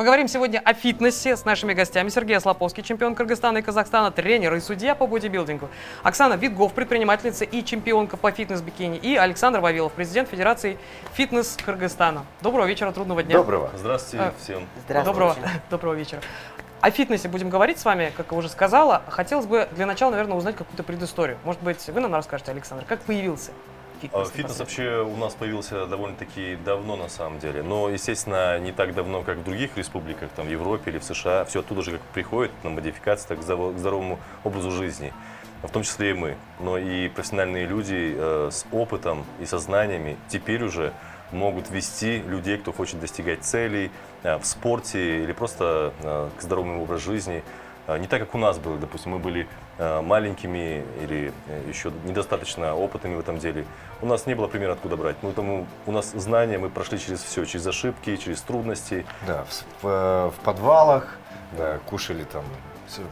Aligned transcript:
Поговорим 0.00 0.28
сегодня 0.28 0.62
о 0.64 0.72
фитнесе 0.72 1.36
с 1.36 1.44
нашими 1.44 1.74
гостями. 1.74 2.08
Сергей 2.08 2.40
Слоповский, 2.40 2.82
чемпион 2.82 3.14
Кыргызстана 3.14 3.58
и 3.58 3.62
Казахстана, 3.62 4.10
тренер 4.10 4.54
и 4.54 4.60
судья 4.60 4.94
по 4.94 5.06
бодибилдингу. 5.06 5.68
Оксана 6.02 6.38
Витгов, 6.38 6.72
предпринимательница 6.72 7.44
и 7.44 7.62
чемпионка 7.62 8.16
по 8.16 8.30
фитнес-бикини. 8.30 8.96
И 8.96 9.16
Александр 9.16 9.60
Вавилов, 9.60 9.92
президент 9.92 10.30
Федерации 10.30 10.78
фитнес 11.12 11.58
Кыргызстана. 11.62 12.24
Доброго 12.40 12.64
вечера, 12.64 12.92
трудного 12.92 13.22
дня. 13.22 13.36
Доброго. 13.36 13.72
Здравствуйте 13.76 14.24
А, 14.24 14.34
всем. 14.42 14.66
Доброго, 14.88 15.36
доброго 15.70 15.92
вечера. 15.92 16.22
О 16.80 16.90
фитнесе 16.90 17.28
будем 17.28 17.50
говорить 17.50 17.78
с 17.78 17.84
вами, 17.84 18.10
как 18.16 18.32
я 18.32 18.38
уже 18.38 18.48
сказала. 18.48 19.02
Хотелось 19.10 19.44
бы 19.44 19.68
для 19.72 19.84
начала, 19.84 20.12
наверное, 20.12 20.38
узнать 20.38 20.56
какую-то 20.56 20.82
предысторию. 20.82 21.36
Может 21.44 21.62
быть, 21.62 21.86
вы 21.88 22.00
нам 22.00 22.14
расскажете, 22.14 22.52
Александр, 22.52 22.86
как 22.88 23.00
появился 23.00 23.50
фитнес? 24.00 24.28
А, 24.28 24.30
Фитнес 24.30 24.58
вообще 24.58 25.02
у 25.02 25.16
нас 25.16 25.34
появился 25.34 25.86
довольно-таки 25.86 26.56
давно 26.64 26.96
на 26.96 27.08
самом 27.08 27.38
деле. 27.38 27.62
Но, 27.62 27.88
естественно, 27.88 28.58
не 28.58 28.72
так 28.72 28.94
давно, 28.94 29.22
как 29.22 29.38
в 29.38 29.44
других 29.44 29.76
республиках, 29.76 30.30
там, 30.30 30.46
в 30.46 30.50
Европе 30.50 30.90
или 30.90 30.98
в 30.98 31.04
США. 31.04 31.44
Все 31.44 31.60
оттуда 31.60 31.82
же 31.82 31.92
как 31.92 32.00
приходит 32.12 32.52
на 32.62 32.70
модификации, 32.70 33.28
так, 33.28 33.40
к 33.40 33.42
здоровому 33.42 34.18
образу 34.44 34.70
жизни. 34.70 35.12
В 35.62 35.68
том 35.68 35.82
числе 35.82 36.10
и 36.10 36.14
мы. 36.14 36.36
Но 36.58 36.78
и 36.78 37.08
профессиональные 37.08 37.66
люди 37.66 38.14
э, 38.16 38.48
с 38.50 38.64
опытом 38.72 39.24
и 39.40 39.46
со 39.46 39.58
знаниями 39.58 40.16
теперь 40.28 40.64
уже 40.64 40.92
могут 41.32 41.70
вести 41.70 42.18
людей, 42.18 42.58
кто 42.58 42.72
хочет 42.72 43.00
достигать 43.00 43.44
целей 43.44 43.90
э, 44.22 44.36
в 44.38 44.44
спорте 44.44 45.22
или 45.22 45.32
просто 45.32 45.92
э, 46.02 46.28
к 46.38 46.42
здоровому 46.42 46.82
образу 46.82 47.12
жизни. 47.12 47.42
Э, 47.86 47.98
Не 47.98 48.06
так, 48.06 48.20
как 48.20 48.34
у 48.34 48.38
нас 48.38 48.58
было, 48.58 48.78
допустим, 48.78 49.12
мы 49.12 49.18
были 49.18 49.46
маленькими 50.02 50.84
или 51.02 51.32
э, 51.48 51.62
еще 51.68 51.90
недостаточно 52.04 52.74
опытными 52.74 53.16
в 53.16 53.20
этом 53.20 53.38
деле. 53.38 53.64
У 54.02 54.06
нас 54.06 54.26
не 54.26 54.34
было 54.34 54.46
примера, 54.46 54.72
откуда 54.72 54.96
брать. 54.96 55.16
Поэтому 55.22 55.66
у 55.86 55.92
нас 55.92 56.10
знания, 56.10 56.58
мы 56.58 56.68
прошли 56.70 56.98
через 56.98 57.22
все, 57.22 57.44
через 57.44 57.66
ошибки, 57.66 58.16
через 58.16 58.42
трудности. 58.42 59.06
Да, 59.26 59.44
в, 59.44 59.52
с- 59.52 59.64
в- 59.82 60.32
подвалах, 60.44 61.16
да, 61.56 61.78
кушали 61.88 62.24
там 62.24 62.44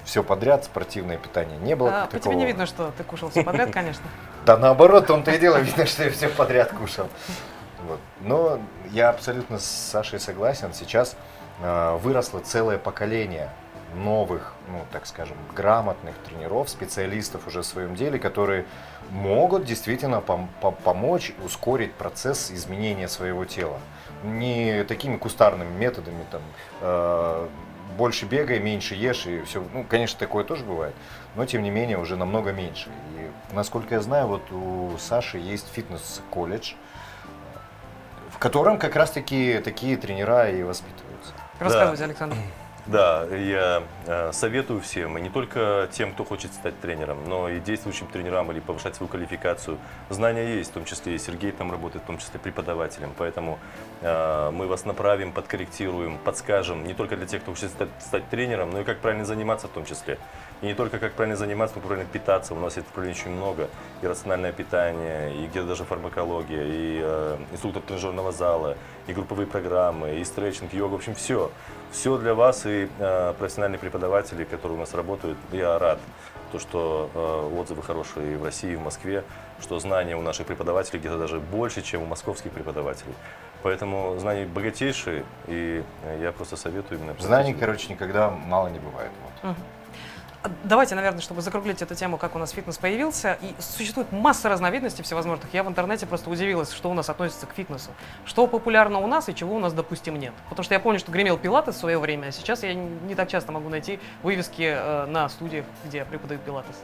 все, 0.04 0.22
подряд, 0.24 0.64
спортивное 0.64 1.18
питание 1.18 1.56
не 1.58 1.76
было. 1.76 1.88
А, 1.88 1.92
как 2.02 2.04
по 2.04 2.10
тебе 2.10 2.20
такого. 2.20 2.34
не 2.38 2.46
видно, 2.46 2.66
что 2.66 2.92
ты 2.98 3.04
кушал 3.04 3.30
все 3.30 3.42
подряд, 3.44 3.70
конечно. 3.70 4.04
Да 4.46 4.56
наоборот, 4.56 5.06
том-то 5.06 5.30
и 5.30 5.38
дело, 5.38 5.58
видно, 5.58 5.84
что 5.86 6.04
я 6.04 6.10
все 6.10 6.28
подряд 6.28 6.72
кушал. 6.72 7.08
Вот. 7.86 8.00
Но 8.22 8.58
я 8.90 9.10
абсолютно 9.10 9.58
с 9.58 9.64
Сашей 9.64 10.18
согласен. 10.18 10.72
Сейчас 10.74 11.16
э, 11.62 11.98
выросло 12.02 12.40
целое 12.40 12.78
поколение 12.78 13.50
новых, 13.94 14.54
ну, 14.68 14.84
так 14.92 15.06
скажем, 15.06 15.36
грамотных 15.54 16.14
тренеров, 16.18 16.68
специалистов 16.68 17.46
уже 17.46 17.62
в 17.62 17.66
своем 17.66 17.94
деле, 17.94 18.18
которые 18.18 18.64
могут 19.10 19.64
действительно 19.64 20.16
пом- 20.16 20.48
пом- 20.60 20.76
помочь 20.82 21.32
ускорить 21.44 21.92
процесс 21.94 22.50
изменения 22.50 23.08
своего 23.08 23.44
тела. 23.44 23.78
Не 24.24 24.84
такими 24.84 25.16
кустарными 25.16 25.70
методами, 25.76 26.24
там, 26.30 26.42
э, 26.80 27.48
больше 27.96 28.26
бегай, 28.26 28.58
меньше 28.60 28.94
ешь, 28.94 29.26
и 29.26 29.42
все. 29.42 29.64
Ну, 29.72 29.84
конечно, 29.84 30.18
такое 30.18 30.44
тоже 30.44 30.64
бывает, 30.64 30.94
но 31.34 31.46
тем 31.46 31.62
не 31.62 31.70
менее 31.70 31.98
уже 31.98 32.16
намного 32.16 32.52
меньше. 32.52 32.90
И 33.16 33.54
насколько 33.54 33.94
я 33.94 34.00
знаю, 34.00 34.26
вот 34.26 34.52
у 34.52 34.96
Саши 34.98 35.38
есть 35.38 35.66
фитнес-колледж, 35.72 36.74
в 38.30 38.38
котором 38.38 38.78
как 38.78 38.94
раз-таки 38.94 39.58
такие 39.64 39.96
тренера 39.96 40.50
и 40.50 40.62
воспитываются. 40.62 41.32
Рассказывайте, 41.58 42.04
Александр. 42.04 42.36
Да, 42.90 43.26
я 43.26 43.82
э, 44.06 44.32
советую 44.32 44.80
всем, 44.80 45.18
и 45.18 45.20
не 45.20 45.28
только 45.28 45.90
тем, 45.92 46.14
кто 46.14 46.24
хочет 46.24 46.54
стать 46.54 46.80
тренером, 46.80 47.18
но 47.28 47.50
и 47.50 47.60
действующим 47.60 48.06
тренерам 48.06 48.50
или 48.50 48.60
повышать 48.60 48.96
свою 48.96 49.10
квалификацию. 49.10 49.76
Знания 50.08 50.56
есть, 50.56 50.70
в 50.70 50.72
том 50.72 50.86
числе 50.86 51.14
и 51.14 51.18
Сергей 51.18 51.52
там 51.52 51.70
работает, 51.70 52.04
в 52.04 52.06
том 52.06 52.16
числе 52.16 52.40
преподавателем. 52.40 53.12
Поэтому 53.18 53.58
э, 54.00 54.50
мы 54.52 54.66
вас 54.66 54.86
направим, 54.86 55.32
подкорректируем, 55.32 56.16
подскажем, 56.24 56.82
не 56.84 56.94
только 56.94 57.18
для 57.18 57.26
тех, 57.26 57.42
кто 57.42 57.50
хочет 57.52 57.68
стать, 57.68 57.90
стать 58.00 58.26
тренером, 58.30 58.70
но 58.70 58.80
и 58.80 58.84
как 58.84 59.00
правильно 59.00 59.26
заниматься 59.26 59.68
в 59.68 59.70
том 59.72 59.84
числе. 59.84 60.16
И 60.60 60.66
не 60.66 60.74
только 60.74 60.98
как 60.98 61.12
правильно 61.12 61.36
заниматься, 61.36 61.76
но 61.76 61.82
правильно 61.82 62.08
питаться. 62.10 62.54
У 62.54 62.58
нас 62.58 62.76
есть 62.76 62.88
направлений 62.88 63.18
очень 63.18 63.30
много. 63.30 63.68
И 64.02 64.06
рациональное 64.06 64.52
питание, 64.52 65.34
и 65.34 65.46
где-то 65.46 65.68
даже 65.68 65.84
фармакология, 65.84 66.64
и 66.64 67.00
э, 67.02 67.38
инструктор 67.52 67.82
тренажерного 67.82 68.32
зала, 68.32 68.76
и 69.06 69.12
групповые 69.12 69.46
программы, 69.46 70.16
и 70.16 70.24
стретчинг, 70.24 70.72
йога, 70.72 70.94
в 70.94 70.96
общем, 70.96 71.14
все. 71.14 71.50
Все 71.92 72.18
для 72.18 72.34
вас 72.34 72.66
и 72.66 72.88
э, 72.98 73.34
профессиональные 73.38 73.78
преподаватели, 73.78 74.44
которые 74.44 74.76
у 74.76 74.80
нас 74.80 74.94
работают. 74.94 75.38
Я 75.52 75.78
рад, 75.78 76.00
то, 76.50 76.58
что 76.58 77.08
э, 77.14 77.58
отзывы 77.60 77.82
хорошие 77.82 78.34
и 78.34 78.36
в 78.36 78.44
России, 78.44 78.72
и 78.72 78.76
в 78.76 78.80
Москве, 78.80 79.22
что 79.60 79.78
знания 79.78 80.16
у 80.16 80.22
наших 80.22 80.46
преподавателей 80.46 80.98
где-то 80.98 81.18
даже 81.18 81.38
больше, 81.38 81.82
чем 81.82 82.02
у 82.02 82.06
московских 82.06 82.50
преподавателей. 82.50 83.14
Поэтому 83.62 84.16
знания 84.18 84.46
богатейшие, 84.46 85.24
и 85.46 85.84
э, 86.02 86.18
я 86.20 86.32
просто 86.32 86.56
советую 86.56 87.00
именно... 87.00 87.14
Знаний, 87.20 87.54
короче, 87.54 87.92
никогда 87.92 88.30
мало 88.30 88.68
не 88.68 88.78
бывает. 88.80 89.10
Вот. 89.42 89.54
А 89.87 89.87
Давайте, 90.62 90.94
наверное, 90.94 91.20
чтобы 91.20 91.42
закруглить 91.42 91.82
эту 91.82 91.94
тему, 91.94 92.16
как 92.16 92.36
у 92.36 92.38
нас 92.38 92.50
фитнес 92.50 92.78
появился. 92.78 93.38
И 93.42 93.54
существует 93.58 94.12
масса 94.12 94.48
разновидностей 94.48 95.02
всевозможных. 95.02 95.52
Я 95.52 95.64
в 95.64 95.68
интернете 95.68 96.06
просто 96.06 96.30
удивилась, 96.30 96.72
что 96.72 96.90
у 96.90 96.94
нас 96.94 97.08
относится 97.08 97.46
к 97.46 97.54
фитнесу. 97.54 97.90
Что 98.24 98.46
популярно 98.46 99.00
у 99.00 99.06
нас 99.06 99.28
и 99.28 99.34
чего 99.34 99.56
у 99.56 99.58
нас, 99.58 99.72
допустим, 99.72 100.16
нет. 100.16 100.32
Потому 100.48 100.64
что 100.64 100.74
я 100.74 100.80
помню, 100.80 101.00
что 101.00 101.10
гремел 101.10 101.38
пилатес 101.38 101.74
в 101.74 101.78
свое 101.78 101.98
время, 101.98 102.26
а 102.26 102.32
сейчас 102.32 102.62
я 102.62 102.74
не 102.74 103.14
так 103.14 103.28
часто 103.28 103.50
могу 103.50 103.68
найти 103.68 103.98
вывески 104.22 104.62
э, 104.62 105.06
на 105.06 105.28
студиях, 105.28 105.64
где 105.84 106.04
преподают 106.04 106.42
пилатес. 106.44 106.76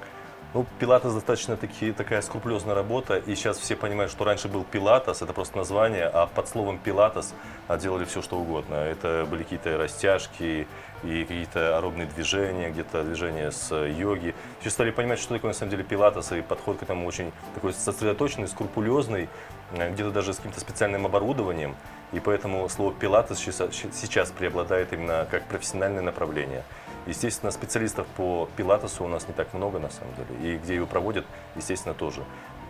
Ну, 0.55 0.65
пилатес 0.79 1.13
достаточно 1.13 1.57
таки, 1.57 1.91
такая 1.91 2.23
скрупулезная 2.23 2.77
работа, 2.77 3.17
и 3.17 3.35
сейчас 3.35 3.59
все 3.59 3.75
понимают, 3.75 4.13
что 4.13 4.23
раньше 4.23 4.47
был 4.47 4.63
пилатес, 4.63 5.21
это 5.21 5.33
просто 5.33 5.57
название, 5.57 6.07
а 6.07 6.27
под 6.27 6.49
словом 6.49 6.79
пилатес 6.79 7.35
а, 7.67 7.77
делали 7.77 8.05
все, 8.05 8.23
что 8.23 8.37
угодно. 8.39 8.75
Это 8.75 9.27
были 9.29 9.43
какие-то 9.43 9.77
растяжки 9.77 10.69
и 11.05 11.25
какие-то 11.25 11.77
аэробные 11.79 12.07
движения, 12.07 12.71
где-то 12.71 13.05
движения 13.05 13.51
с 13.51 13.75
йоги. 13.75 14.35
Все 14.61 14.71
стали 14.71 14.91
понимать, 14.91 15.19
что 15.19 15.35
такое 15.35 15.51
на 15.51 15.55
самом 15.55 15.71
деле 15.71 15.85
пилатес, 15.85 16.33
и 16.33 16.43
подход 16.43 16.79
к 16.79 16.83
этому 16.83 17.07
очень 17.07 17.33
такой 17.55 17.73
сосредоточенный, 17.73 18.49
скрупулезный, 18.49 19.29
э, 19.73 19.93
где-то 19.93 20.11
даже 20.11 20.33
с 20.33 20.37
каким-то 20.37 20.61
специальным 20.61 21.07
оборудованием. 21.07 21.77
И 22.13 22.21
поэтому 22.21 22.69
слово 22.69 22.93
пилатес 22.93 23.39
щас- 23.39 23.63
сейчас 23.93 24.31
преобладает 24.31 24.93
именно 24.93 25.27
как 25.31 25.45
профессиональное 25.47 26.03
направление. 26.03 26.65
Естественно, 27.07 27.53
специалистов 27.53 28.07
по 28.17 28.49
пилатесу 28.57 29.05
у 29.05 29.09
нас 29.09 29.29
не 29.29 29.35
так 29.35 29.53
много 29.53 29.79
на 29.79 29.91
самом 29.91 30.15
деле, 30.15 30.55
и 30.55 30.59
где 30.59 30.75
его 30.77 30.87
проводят, 30.87 31.27
естественно, 31.55 31.95
тоже. 31.95 32.23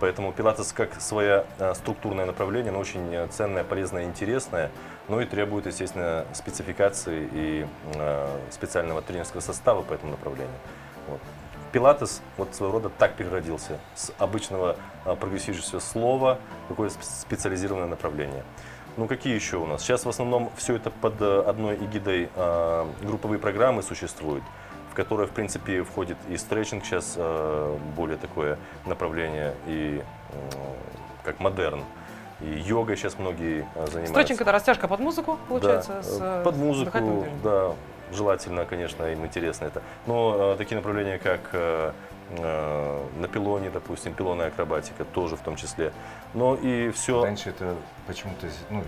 Поэтому 0.04 0.32
пилатес 0.32 0.74
как 0.74 1.00
свое 1.00 1.46
структурное 1.72 2.26
направление, 2.26 2.70
но 2.70 2.78
очень 2.78 3.08
э, 3.14 3.26
ценное, 3.28 3.64
полезное, 3.64 4.04
интересное, 4.04 4.70
но 5.08 5.22
и 5.22 5.24
требует, 5.24 5.64
естественно, 5.64 6.26
спецификации 6.34 7.26
и 7.32 7.66
э, 7.94 8.38
специального 8.50 9.00
тренерского 9.00 9.40
состава 9.40 9.80
по 9.80 9.94
этому 9.94 10.10
направлению. 10.10 10.58
Вот. 11.08 11.20
Пилатес 11.72 12.20
вот 12.36 12.54
своего 12.54 12.74
рода 12.74 12.90
так 12.90 13.14
переродился 13.14 13.78
с 13.94 14.12
обычного 14.18 14.76
э, 15.06 15.16
прогрессирующего 15.16 15.78
слова 15.78 16.38
какое-то 16.68 16.96
спе- 16.96 17.22
специализированное 17.22 17.88
направление. 17.88 18.44
Ну 18.98 19.08
какие 19.08 19.34
еще 19.34 19.56
у 19.56 19.64
нас? 19.64 19.80
Сейчас 19.80 20.04
в 20.04 20.08
основном 20.10 20.52
все 20.58 20.76
это 20.76 20.90
под 20.90 21.14
э, 21.22 21.44
одной 21.46 21.76
эгидой 21.76 22.28
э, 22.36 22.86
групповые 23.00 23.38
программы 23.38 23.82
существуют, 23.82 24.44
в 24.94 24.96
которые, 24.96 25.26
в 25.26 25.32
принципе, 25.32 25.82
входит 25.82 26.16
и 26.28 26.36
стретчинг 26.36 26.84
сейчас 26.84 27.14
э, 27.16 27.76
более 27.96 28.16
такое 28.16 28.58
направление, 28.86 29.54
и 29.66 30.02
как 31.24 31.40
модерн. 31.40 31.82
И 32.40 32.46
йога 32.46 32.94
сейчас 32.94 33.18
многие 33.18 33.66
э, 33.74 33.86
занимаются. 33.86 34.12
Стретчинг 34.12 34.40
это 34.40 34.52
растяжка 34.52 34.86
под 34.86 35.00
музыку, 35.00 35.38
получается, 35.48 35.94
Да, 35.94 36.02
с, 36.02 36.18
э, 36.20 36.42
под 36.44 36.56
музыку, 36.56 37.26
да, 37.42 37.72
желательно, 38.12 38.64
конечно, 38.66 39.04
им 39.04 39.26
интересно 39.26 39.64
это. 39.64 39.82
Но 40.06 40.54
такие 40.56 40.76
направления, 40.76 41.18
как 41.18 41.92
на 42.30 43.28
пилоне, 43.30 43.70
допустим, 43.70 44.14
пилонная 44.14 44.48
акробатика 44.48 45.04
тоже 45.04 45.36
в 45.36 45.40
том 45.40 45.56
числе. 45.56 45.92
Но 46.32 46.54
и 46.54 46.90
все. 46.90 47.22
Раньше 47.22 47.50
это 47.50 47.74
почему-то, 48.06 48.46
ну, 48.70 48.82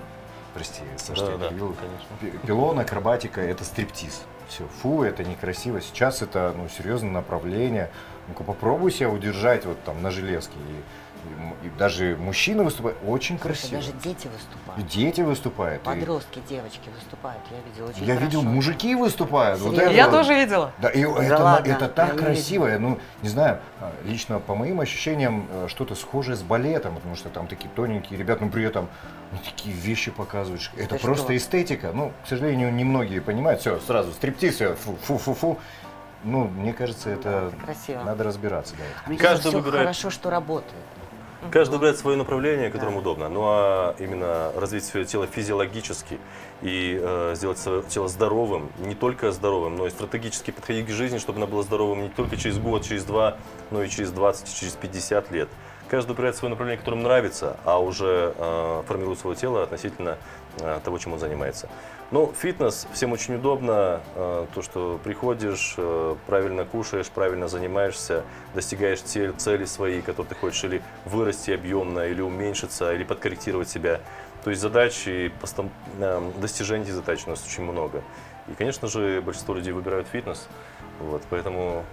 прости, 0.56 0.82
Саша, 0.96 1.26
Да, 1.26 1.36
да, 1.36 1.48
перебил. 1.48 1.74
конечно. 1.78 2.06
Пи- 2.40 2.46
Пилон, 2.46 2.78
акробатика– 2.78 3.40
это 3.42 3.62
стриптиз. 3.64 4.22
Все, 4.48 4.64
фу, 4.80 5.03
это 5.03 5.22
некрасиво. 5.24 5.80
Сейчас 5.82 6.22
это, 6.22 6.54
ну, 6.56 6.68
серьезное 6.68 7.10
направление. 7.10 7.91
Ну-ка 8.28 8.42
попробуй 8.42 8.91
себя 8.91 9.10
удержать 9.10 9.66
вот 9.66 9.82
там 9.84 10.03
на 10.03 10.10
железке. 10.10 10.54
И, 10.56 10.82
и 11.30 11.66
и 11.66 11.70
даже 11.78 12.16
мужчины 12.16 12.62
выступают 12.62 12.98
очень 13.04 13.38
Слушай, 13.40 13.56
красиво. 13.58 13.76
даже 13.80 13.92
дети 13.92 14.26
И 14.26 14.28
выступают. 14.28 14.86
дети 14.88 15.20
выступают. 15.22 15.82
и 15.82 15.84
Подростки, 15.84 16.40
девочки 16.48 16.88
выступают. 16.94 17.40
Я 17.50 17.56
видела 17.70 17.88
очень 17.88 18.04
я 18.04 18.14
видел, 18.14 18.40
хорошо. 18.40 18.54
мужики 18.54 18.94
выступают. 18.94 19.60
Вот 19.60 19.76
это 19.76 19.90
Я 19.90 20.04
вот. 20.08 20.12
тоже 20.12 20.34
видела. 20.34 20.72
Да, 20.78 20.90
и 20.90 21.00
это, 21.00 21.38
на- 21.38 21.44
ладно, 21.44 21.72
это 21.72 21.84
я 21.86 21.90
так 21.90 22.12
не 22.12 22.18
красиво, 22.18 22.66
я, 22.68 22.78
ну, 22.78 22.98
не 23.22 23.28
знаю, 23.28 23.58
а, 23.80 23.92
лично 24.04 24.38
по 24.38 24.54
моим 24.54 24.80
ощущениям, 24.80 25.48
э, 25.50 25.66
что-то 25.68 25.94
схожее 25.96 26.36
с 26.36 26.42
балетом, 26.42 26.94
потому 26.94 27.16
что 27.16 27.30
там 27.30 27.46
такие 27.48 27.70
тоненькие 27.74 28.18
ребята, 28.18 28.44
но 28.44 28.50
при 28.50 28.64
этом 28.64 28.88
ну, 29.32 29.38
такие 29.44 29.74
вещи 29.74 30.10
показываешь. 30.12 30.70
Это 30.76 30.96
Ты 30.96 31.02
просто 31.02 31.24
что? 31.24 31.36
эстетика. 31.36 31.90
Ну, 31.92 32.12
к 32.24 32.28
сожалению, 32.28 32.72
немногие 32.72 33.20
понимают. 33.20 33.60
Все, 33.60 33.80
сразу 33.80 34.12
стриптиз, 34.12 34.54
все, 34.56 34.76
фу-фу-фу. 34.76 35.58
Ну, 36.22 36.44
мне 36.48 36.72
кажется, 36.72 37.10
это 37.10 37.52
Красиво. 37.64 38.02
надо 38.02 38.24
разбираться, 38.24 38.74
да. 38.76 38.84
Мне 39.06 39.16
Каждый 39.16 39.22
кажется, 39.28 39.48
все 39.48 39.58
выбирает. 39.58 39.86
хорошо, 39.86 40.10
что 40.10 40.30
работает. 40.30 40.72
Каждый 41.51 41.75
выбирает 41.75 41.98
свое 41.98 42.16
направление, 42.16 42.71
которым 42.71 42.95
Да. 42.95 43.01
удобно. 43.01 43.28
Ну 43.28 43.43
а 43.45 43.95
именно 43.98 44.53
развить 44.57 44.84
свое 44.84 45.07
тело 45.07 45.27
физиологически 45.27 46.19
и 46.63 46.98
э, 47.03 47.33
сделать 47.34 47.59
свое 47.59 47.83
тело 47.83 48.09
здоровым, 48.09 48.71
не 48.78 48.95
только 48.95 49.33
здоровым, 49.33 49.77
но 49.77 49.87
и 49.87 49.91
стратегически 49.91 50.51
подходить 50.51 50.87
к 50.87 50.91
жизни, 50.91 51.19
чтобы 51.19 51.39
оно 51.39 51.47
было 51.47 51.63
здоровым 51.63 52.03
не 52.03 52.09
только 52.09 52.37
через 52.37 52.59
год, 52.59 52.84
через 52.84 53.04
два, 53.04 53.37
но 53.71 53.83
и 53.83 53.89
через 53.89 54.10
20, 54.13 54.54
через 54.54 54.72
50 54.72 55.31
лет. 55.31 55.48
Каждый 55.89 56.10
выбирает 56.10 56.34
свое 56.34 56.51
направление, 56.51 56.78
которым 56.78 57.03
нравится, 57.03 57.57
а 57.65 57.78
уже 57.78 58.34
э, 58.37 58.83
формирует 58.89 59.21
свое 59.21 59.37
тело 59.37 59.63
относительно 59.63 60.19
э, 60.59 60.81
того, 60.84 60.98
чем 60.98 61.13
он 61.13 61.21
занимается. 61.21 61.69
Ну, 62.12 62.32
фитнес 62.41 62.86
всем 62.92 63.10
очень 63.10 63.34
удобно, 63.34 64.00
э, 64.14 64.47
то, 64.54 64.62
что 64.62 65.00
приходишь, 65.03 65.74
э, 65.76 66.14
правильно 66.28 66.64
кушаешь, 66.64 67.08
правильно 67.08 67.48
занимаешься, 67.48 68.22
достигаешь 68.54 69.00
цель, 69.00 69.32
цели 69.32 69.64
свои, 69.64 70.03
которые 70.03 70.28
ты 70.28 70.34
хочешь 70.36 70.62
или 70.62 70.82
вырасти 71.04 71.50
объемно, 71.50 72.06
или 72.06 72.20
уменьшиться, 72.20 72.92
или 72.92 73.03
подкорректировать 73.03 73.68
себя. 73.68 74.00
То 74.44 74.50
есть 74.50 74.62
задач 74.62 75.08
и 75.08 75.32
постам- 75.42 75.70
э, 75.98 76.30
достижений 76.38 76.92
задач 76.92 77.24
у 77.26 77.30
нас 77.30 77.44
очень 77.44 77.64
много. 77.64 78.03
И, 78.47 78.54
конечно 78.54 78.86
же, 78.86 79.20
большинство 79.20 79.54
людей 79.54 79.72
выбирают 79.72 80.06
фитнес, 80.06 80.47
вот, 81.00 81.22
поэтому 81.28 81.84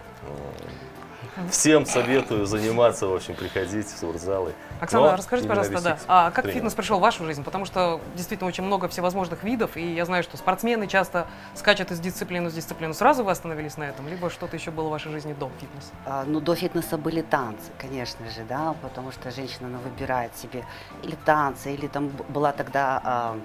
всем 1.50 1.86
советую 1.86 2.46
заниматься, 2.46 3.08
в 3.08 3.14
общем, 3.14 3.36
приходить 3.36 3.88
в 3.88 3.98
спортзалы. 3.98 4.54
Оксана, 4.80 5.12
Но 5.12 5.18
расскажите, 5.18 5.48
пожалуйста, 5.48 5.82
да, 5.82 5.98
а 6.08 6.32
как 6.32 6.44
тренинг. 6.44 6.56
фитнес 6.56 6.74
пришел 6.74 6.98
в 7.00 7.02
вашу 7.02 7.26
жизнь? 7.26 7.44
Потому 7.44 7.66
что 7.66 8.02
действительно 8.16 8.48
очень 8.48 8.64
много 8.64 8.88
всевозможных 8.88 9.44
видов, 9.44 9.78
и 9.78 9.94
я 9.94 10.06
знаю, 10.06 10.24
что 10.24 10.38
спортсмены 10.38 10.88
часто 10.88 11.28
скачут 11.56 11.92
из 11.92 12.00
дисциплины 12.00 12.50
в 12.50 12.54
дисциплину. 12.54 12.94
Сразу 12.94 13.24
вы 13.24 13.32
остановились 13.32 13.78
на 13.78 13.84
этом, 13.84 14.08
либо 14.08 14.30
что-то 14.30 14.56
еще 14.56 14.72
было 14.72 14.88
в 14.88 14.92
вашей 14.92 15.12
жизни 15.12 15.34
до 15.34 15.50
фитнеса? 15.60 15.90
А, 16.06 16.24
Ну, 16.26 16.40
до 16.40 16.56
фитнеса 16.56 16.98
были 16.98 17.22
танцы, 17.22 17.72
конечно 17.78 18.30
же, 18.30 18.44
да, 18.48 18.76
потому 18.82 19.12
что 19.12 19.32
женщина 19.32 19.70
ну, 19.70 19.78
выбирает 19.80 20.36
себе 20.36 20.66
или 21.04 21.16
танцы, 21.26 21.74
или 21.74 21.88
там 21.88 22.10
была 22.30 22.52
тогда 22.52 23.02
а, 23.04 23.38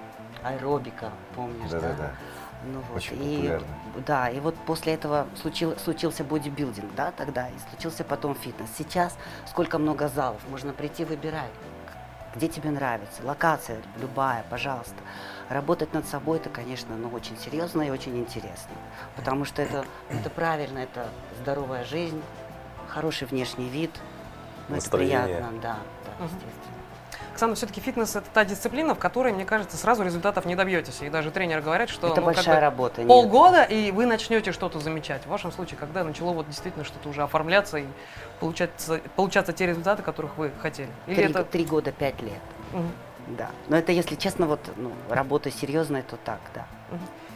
аэробика, 0.43 1.11
помнишь, 1.35 1.69
да? 1.69 1.79
Да-да-да. 1.79 2.11
Ну 2.65 2.81
вот, 2.89 2.97
Очень 2.97 3.23
и, 3.23 3.35
популярно. 3.37 3.67
Да, 4.05 4.29
и 4.29 4.39
вот 4.39 4.55
после 4.65 4.93
этого 4.93 5.27
случил, 5.35 5.77
случился 5.77 6.23
бодибилдинг, 6.23 6.93
да, 6.95 7.11
тогда, 7.11 7.47
и 7.49 7.53
случился 7.69 8.03
потом 8.03 8.35
фитнес. 8.35 8.69
Сейчас 8.77 9.17
сколько 9.47 9.77
много 9.77 10.07
залов, 10.07 10.41
можно 10.49 10.73
прийти 10.73 11.05
выбирать, 11.05 11.51
где 12.35 12.47
тебе 12.47 12.71
нравится, 12.71 13.23
локация 13.23 13.81
любая, 13.99 14.43
пожалуйста. 14.49 14.95
Работать 15.49 15.93
над 15.93 16.07
собой, 16.07 16.37
это, 16.37 16.49
конечно, 16.49 16.95
ну, 16.95 17.09
очень 17.09 17.37
серьезно 17.37 17.81
и 17.81 17.89
очень 17.89 18.17
интересно, 18.17 18.71
потому 19.15 19.45
что 19.45 19.61
это, 19.61 19.85
это 20.09 20.29
правильно, 20.29 20.79
это 20.79 21.09
здоровая 21.41 21.83
жизнь, 21.85 22.21
хороший 22.87 23.27
внешний 23.27 23.69
вид, 23.69 23.91
ну, 24.67 24.75
это 24.75 24.89
приятно, 24.89 25.51
да, 25.61 25.77
да, 26.05 26.11
Мгм. 26.23 26.25
естественно. 26.25 26.79
Оксана, 27.39 27.55
все-таки 27.55 27.79
фитнес 27.79 28.17
это 28.17 28.25
та 28.33 28.43
дисциплина, 28.43 28.93
в 28.93 28.99
которой, 28.99 29.31
мне 29.31 29.45
кажется, 29.45 29.77
сразу 29.77 30.03
результатов 30.03 30.43
не 30.43 30.57
добьетесь. 30.57 31.01
И 31.01 31.09
даже 31.09 31.31
тренеры 31.31 31.61
говорят, 31.61 31.89
что 31.89 32.07
это 32.07 32.19
ну, 32.19 32.27
как 32.27 32.35
большая 32.35 32.55
бы 32.55 32.61
работа. 32.61 33.01
нет. 33.01 33.07
полгода, 33.07 33.63
и 33.63 33.91
вы 33.91 34.05
начнете 34.05 34.51
что-то 34.51 34.81
замечать. 34.81 35.21
В 35.23 35.27
вашем 35.27 35.53
случае, 35.53 35.77
когда 35.77 36.03
начало 36.03 36.33
вот 36.33 36.47
действительно 36.47 36.83
что-то 36.83 37.07
уже 37.07 37.23
оформляться 37.23 37.77
и 37.77 37.85
получаться, 38.41 38.99
получаться 39.15 39.53
те 39.53 39.67
результаты, 39.67 40.03
которых 40.03 40.37
вы 40.37 40.51
хотели? 40.61 40.89
Или 41.07 41.15
Три, 41.15 41.23
это... 41.25 41.45
три 41.45 41.63
года, 41.63 41.93
пять 41.93 42.21
лет. 42.21 42.41
Мгм. 42.73 42.91
Да. 43.37 43.51
Но 43.69 43.77
это, 43.77 43.93
если 43.93 44.15
честно, 44.15 44.45
вот 44.45 44.59
ну, 44.75 44.91
работа 45.09 45.49
серьезная, 45.49 46.03
то 46.03 46.17
так, 46.17 46.41
да. 46.53 46.65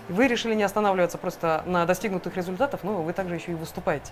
Вы 0.09 0.27
решили 0.27 0.53
не 0.53 0.63
останавливаться 0.63 1.17
просто 1.17 1.63
на 1.65 1.85
достигнутых 1.85 2.35
результатах, 2.35 2.83
но 2.83 3.01
вы 3.01 3.13
также 3.13 3.35
еще 3.35 3.53
и 3.53 3.55
выступаете. 3.55 4.11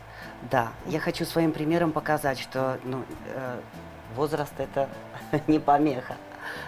Да, 0.50 0.70
я 0.86 1.02
хочу 1.02 1.26
своим 1.26 1.52
примером 1.52 1.92
показать, 1.92 2.40
что 2.40 2.80
ну, 2.86 3.04
э, 3.36 3.60
возраст 4.16 4.54
это 4.58 4.90
не 5.48 5.60
помеха 5.60 6.16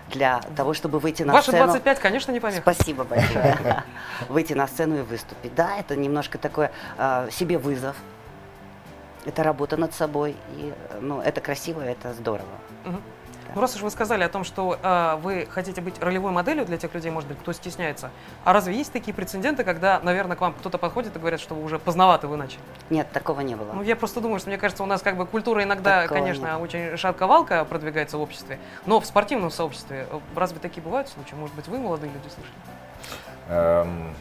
для 0.10 0.42
того, 0.56 0.74
чтобы 0.74 1.00
выйти 1.00 1.24
на 1.24 1.34
Ваши 1.34 1.52
сцену. 1.52 1.66
25, 1.66 2.00
конечно, 2.00 2.32
не 2.32 2.40
помеха. 2.40 2.62
Спасибо 2.62 3.04
большое. 3.04 3.84
Выйти 4.30 4.54
на 4.54 4.68
сцену 4.68 5.00
и 5.00 5.02
выступить. 5.02 5.54
Да, 5.56 5.78
это 5.78 5.96
немножко 5.96 6.38
такой 6.38 6.70
э, 6.98 7.30
себе 7.32 7.58
вызов. 7.58 7.96
Это 9.26 9.44
работа 9.44 9.78
над 9.78 9.94
собой. 9.94 10.36
И 10.58 10.74
ну, 11.02 11.22
это 11.22 11.42
красиво, 11.42 11.82
это 11.82 12.14
здорово. 12.14 12.48
Мгм. 13.46 13.52
Ну, 13.56 13.62
раз 13.62 13.76
уж 13.76 13.82
вы 13.82 13.90
сказали 13.92 14.24
о 14.24 14.30
том, 14.30 14.44
что 14.44 14.78
э, 14.82 15.16
вы 15.22 15.48
хотите 15.50 15.82
быть 15.82 16.02
ролевой 16.02 16.32
моделью 16.32 16.66
для 16.66 16.78
тех 16.78 16.94
людей, 16.94 17.12
может 17.12 17.30
быть, 17.30 17.40
кто 17.40 17.54
стесняется, 17.54 18.10
а 18.44 18.54
разве 18.54 18.76
есть 18.76 18.92
такие 18.92 19.14
прецеденты, 19.14 19.64
когда, 19.64 20.00
наверное, 20.02 20.36
к 20.38 20.42
вам 20.42 20.54
кто-то 20.54 20.78
подходит 20.78 21.16
и 21.16 21.20
говорят, 21.20 21.40
что 21.40 21.56
вы 21.56 21.64
уже 21.64 21.80
поздновато 21.80 22.28
вы 22.28 22.38
начали? 22.38 22.62
Нет, 22.90 23.12
такого 23.12 23.42
не 23.42 23.56
было. 23.56 23.74
Ну, 23.74 23.84
я 23.84 23.96
просто 23.96 24.22
думаю, 24.22 24.40
что, 24.40 24.50
мне 24.50 24.58
кажется, 24.58 24.84
у 24.84 24.88
нас 24.88 25.02
как 25.02 25.18
бы 25.18 25.26
культура 25.26 25.64
иногда, 25.64 26.04
Такого 26.04 26.20
конечно, 26.20 26.46
нет. 26.46 26.60
очень 26.62 26.98
шатковалка 26.98 27.66
продвигается 27.66 28.18
в 28.18 28.22
обществе, 28.22 28.60
но 28.86 29.00
в 29.00 29.06
спортивном 29.06 29.52
сообществе 29.52 30.08
э, 30.10 30.20
разве 30.36 30.60
такие 30.60 30.82
бывают 30.82 31.10
случаи? 31.10 31.36
Может 31.36 31.56
быть, 31.56 31.68
вы, 31.68 31.78
молодые 31.80 32.12
люди, 32.12 32.28
слышали? 32.28 32.54
Эм, 33.50 34.14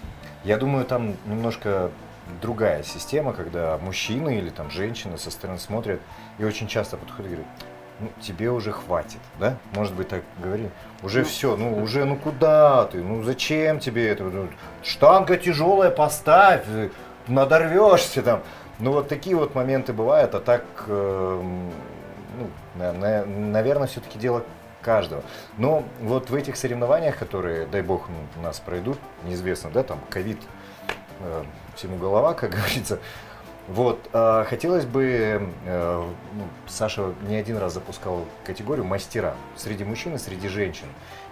Я 0.44 0.56
думаю, 0.56 0.84
там 0.84 1.16
немножко 1.26 1.90
другая 2.40 2.82
система, 2.82 3.32
когда 3.32 3.78
мужчины 3.78 4.38
или 4.38 4.50
там 4.50 4.70
женщины 4.70 5.18
со 5.18 5.30
стороны 5.30 5.58
смотрят 5.58 6.00
и 6.38 6.44
очень 6.44 6.66
часто 6.66 6.96
подходят 6.96 7.26
и 7.26 7.34
говорят, 7.34 7.46
ну, 8.00 8.08
тебе 8.20 8.50
уже 8.50 8.72
хватит, 8.72 9.20
да? 9.38 9.56
Может 9.74 9.94
быть, 9.94 10.08
так 10.08 10.22
говори. 10.42 10.68
Уже 11.02 11.20
Ну. 11.20 11.24
все, 11.24 11.56
ну 11.56 11.82
уже, 11.82 12.04
ну 12.04 12.16
куда 12.16 12.86
ты? 12.86 12.98
Ну 13.02 13.22
зачем 13.22 13.78
тебе 13.80 14.08
это? 14.08 14.24
Ну, 14.24 14.48
штанга 14.82 15.36
тяжелая, 15.36 15.90
поставь, 15.90 16.64
э, 16.68 16.90
надорвешься 17.28 18.22
там. 18.22 18.42
Ну 18.78 18.92
вот 18.92 19.08
такие 19.08 19.36
вот 19.36 19.54
моменты 19.54 19.92
бывают, 19.92 20.34
а 20.34 20.40
так, 20.40 20.64
эм, 20.88 21.70
ну, 22.38 22.50
наверное, 22.74 23.86
все-таки 23.86 24.18
дело 24.18 24.42
каждого. 24.80 25.22
Но 25.58 25.84
вот 26.00 26.30
в 26.30 26.34
этих 26.34 26.56
соревнованиях, 26.56 27.16
которые, 27.16 27.66
дай 27.66 27.82
бог, 27.82 28.08
у 28.36 28.42
нас 28.42 28.58
пройдут, 28.58 28.98
неизвестно, 29.24 29.70
да, 29.70 29.82
там 29.84 30.00
ковид, 30.10 30.38
э, 31.20 31.44
всему 31.76 31.96
голова, 31.96 32.34
как 32.34 32.50
говорится. 32.56 32.98
Вот, 33.68 34.08
э, 34.12 34.44
хотелось 34.48 34.84
бы, 34.84 35.48
э, 35.66 36.04
ну, 36.34 36.44
Саша 36.66 37.14
не 37.28 37.36
один 37.36 37.58
раз 37.58 37.74
запускал 37.74 38.24
категорию 38.44 38.84
мастера 38.84 39.34
среди 39.56 39.84
мужчин 39.84 40.16
и 40.16 40.18
среди 40.18 40.48
женщин. 40.48 40.86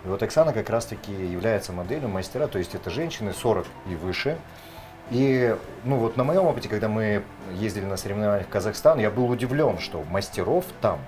И 0.05 0.09
вот 0.09 0.23
Оксана 0.23 0.53
как 0.53 0.71
раз-таки 0.71 1.12
является 1.12 1.73
моделью 1.73 2.09
мастера, 2.09 2.47
то 2.47 2.59
есть 2.59 2.75
это 2.75 2.88
женщины 2.88 3.32
40 3.32 3.67
и 3.91 3.97
выше. 3.97 4.38
И, 5.11 5.56
ну 5.85 5.97
вот 5.97 6.17
на 6.17 6.23
моем 6.23 6.44
опыте, 6.44 6.69
когда 6.69 6.88
мы 6.88 7.25
ездили 7.53 7.85
на 7.85 7.97
соревнования 7.97 8.44
в 8.44 8.49
Казахстан, 8.49 9.00
я 9.00 9.11
был 9.11 9.29
удивлен, 9.29 9.81
что 9.81 10.05
мастеров 10.05 10.65
там 10.81 11.00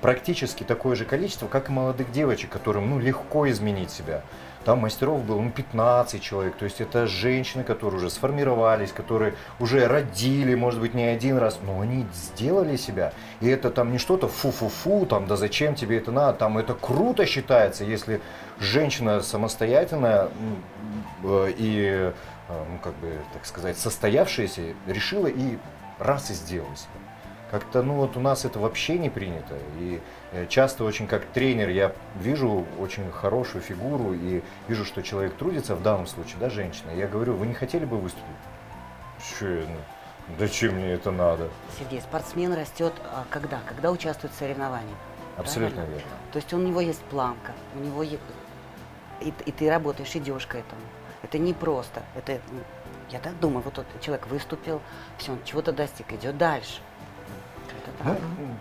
практически 0.00 0.64
такое 0.64 0.96
же 0.96 1.04
количество, 1.04 1.46
как 1.46 1.68
и 1.68 1.72
молодых 1.72 2.10
девочек, 2.10 2.50
которым 2.50 2.90
ну, 2.90 2.98
легко 2.98 3.48
изменить 3.48 3.92
себя. 3.92 4.22
Там 4.66 4.80
мастеров 4.80 5.22
было 5.24 5.40
ну, 5.40 5.52
15 5.52 6.20
человек, 6.20 6.56
то 6.56 6.64
есть 6.64 6.80
это 6.80 7.06
женщины, 7.06 7.62
которые 7.62 7.98
уже 7.98 8.10
сформировались, 8.10 8.90
которые 8.90 9.36
уже 9.60 9.86
родили, 9.86 10.56
может 10.56 10.80
быть, 10.80 10.92
не 10.92 11.04
один 11.04 11.38
раз, 11.38 11.60
но 11.64 11.82
они 11.82 12.04
сделали 12.12 12.74
себя. 12.74 13.12
И 13.40 13.46
это 13.46 13.70
там 13.70 13.92
не 13.92 13.98
что-то 13.98 14.26
фу-фу-фу, 14.26 15.06
там, 15.06 15.28
да 15.28 15.36
зачем 15.36 15.76
тебе 15.76 15.98
это 15.98 16.10
надо, 16.10 16.36
там 16.36 16.58
это 16.58 16.74
круто 16.74 17.26
считается, 17.26 17.84
если 17.84 18.20
женщина 18.58 19.20
самостоятельная 19.20 20.30
э, 21.22 21.52
и, 21.56 21.86
э, 21.88 22.12
ну, 22.48 22.78
как 22.82 22.94
бы, 22.94 23.12
так 23.34 23.46
сказать, 23.46 23.78
состоявшаяся, 23.78 24.74
решила 24.88 25.28
и 25.28 25.58
раз 26.00 26.32
и 26.32 26.34
сделала 26.34 26.74
себя. 26.74 27.05
Как-то, 27.50 27.82
ну 27.82 27.94
вот 27.94 28.16
у 28.16 28.20
нас 28.20 28.44
это 28.44 28.58
вообще 28.58 28.98
не 28.98 29.08
принято. 29.08 29.54
И 29.78 30.00
э, 30.32 30.46
часто 30.48 30.84
очень 30.84 31.06
как 31.06 31.24
тренер 31.26 31.68
я 31.68 31.92
вижу 32.18 32.66
очень 32.78 33.10
хорошую 33.12 33.62
фигуру 33.62 34.14
и 34.14 34.42
вижу, 34.66 34.84
что 34.84 35.02
человек 35.02 35.34
трудится, 35.34 35.76
в 35.76 35.82
данном 35.82 36.06
случае, 36.06 36.36
да, 36.40 36.50
женщина. 36.50 36.90
Я 36.90 37.06
говорю, 37.06 37.34
вы 37.34 37.46
не 37.46 37.54
хотели 37.54 37.84
бы 37.84 37.98
выступить? 37.98 38.24
Че, 39.38 39.64
ну, 39.68 40.34
зачем 40.38 40.74
мне 40.74 40.92
это 40.92 41.12
надо? 41.12 41.48
Сергей, 41.78 42.00
спортсмен 42.00 42.52
растет 42.52 42.92
а, 43.04 43.24
когда? 43.30 43.60
Когда 43.68 43.92
участвует 43.92 44.34
в 44.34 44.38
соревнованиях. 44.38 44.98
Абсолютно 45.36 45.82
Правильно? 45.82 45.94
верно. 45.96 46.16
То 46.32 46.38
есть 46.38 46.52
у 46.52 46.58
него 46.58 46.80
есть 46.80 47.02
планка, 47.02 47.52
у 47.76 47.78
него 47.78 48.02
и, 48.02 48.18
и 49.20 49.52
ты 49.52 49.70
работаешь, 49.70 50.14
идешь 50.16 50.46
к 50.46 50.54
этому. 50.56 50.80
Это 51.22 51.38
не 51.38 51.52
просто. 51.52 52.02
Это, 52.14 52.40
ну, 52.50 52.60
я 53.10 53.18
так 53.18 53.38
думаю, 53.40 53.62
вот 53.62 53.74
тот 53.74 53.86
человек 54.00 54.26
выступил, 54.26 54.80
все, 55.18 55.32
он 55.32 55.38
чего-то 55.44 55.72
достиг, 55.72 56.12
идет 56.12 56.36
дальше. 56.38 56.80
Ну, 58.04 58.16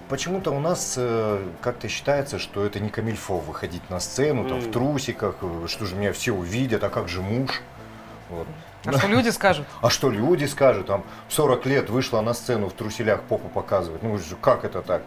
почему-то 0.09 0.51
у 0.51 0.59
нас 0.59 0.95
э, 0.97 1.43
как-то 1.61 1.87
считается, 1.87 2.39
что 2.39 2.65
это 2.65 2.79
не 2.79 2.89
камильфо 2.89 3.37
выходить 3.37 3.89
на 3.89 3.99
сцену, 3.99 4.47
там, 4.47 4.59
в 4.59 4.71
трусиках, 4.71 5.35
э, 5.41 5.67
что 5.67 5.85
же 5.85 5.95
меня 5.95 6.13
все 6.13 6.31
увидят, 6.31 6.83
а 6.83 6.89
как 6.89 7.09
же 7.09 7.21
муж? 7.21 7.61
Вот. 8.29 8.47
А 8.85 8.97
что 8.97 9.07
люди 9.07 9.29
скажут? 9.29 9.67
А 9.81 9.89
что 9.89 10.09
люди 10.09 10.45
скажут, 10.45 10.87
там, 10.87 11.03
в 11.27 11.33
40 11.33 11.65
лет 11.65 11.89
вышла 11.89 12.21
на 12.21 12.33
сцену 12.33 12.69
в 12.69 12.73
труселях 12.73 13.21
попу 13.23 13.49
показывать, 13.49 14.03
ну 14.03 14.17
же, 14.17 14.35
как 14.39 14.63
это 14.63 14.81
так? 14.81 15.01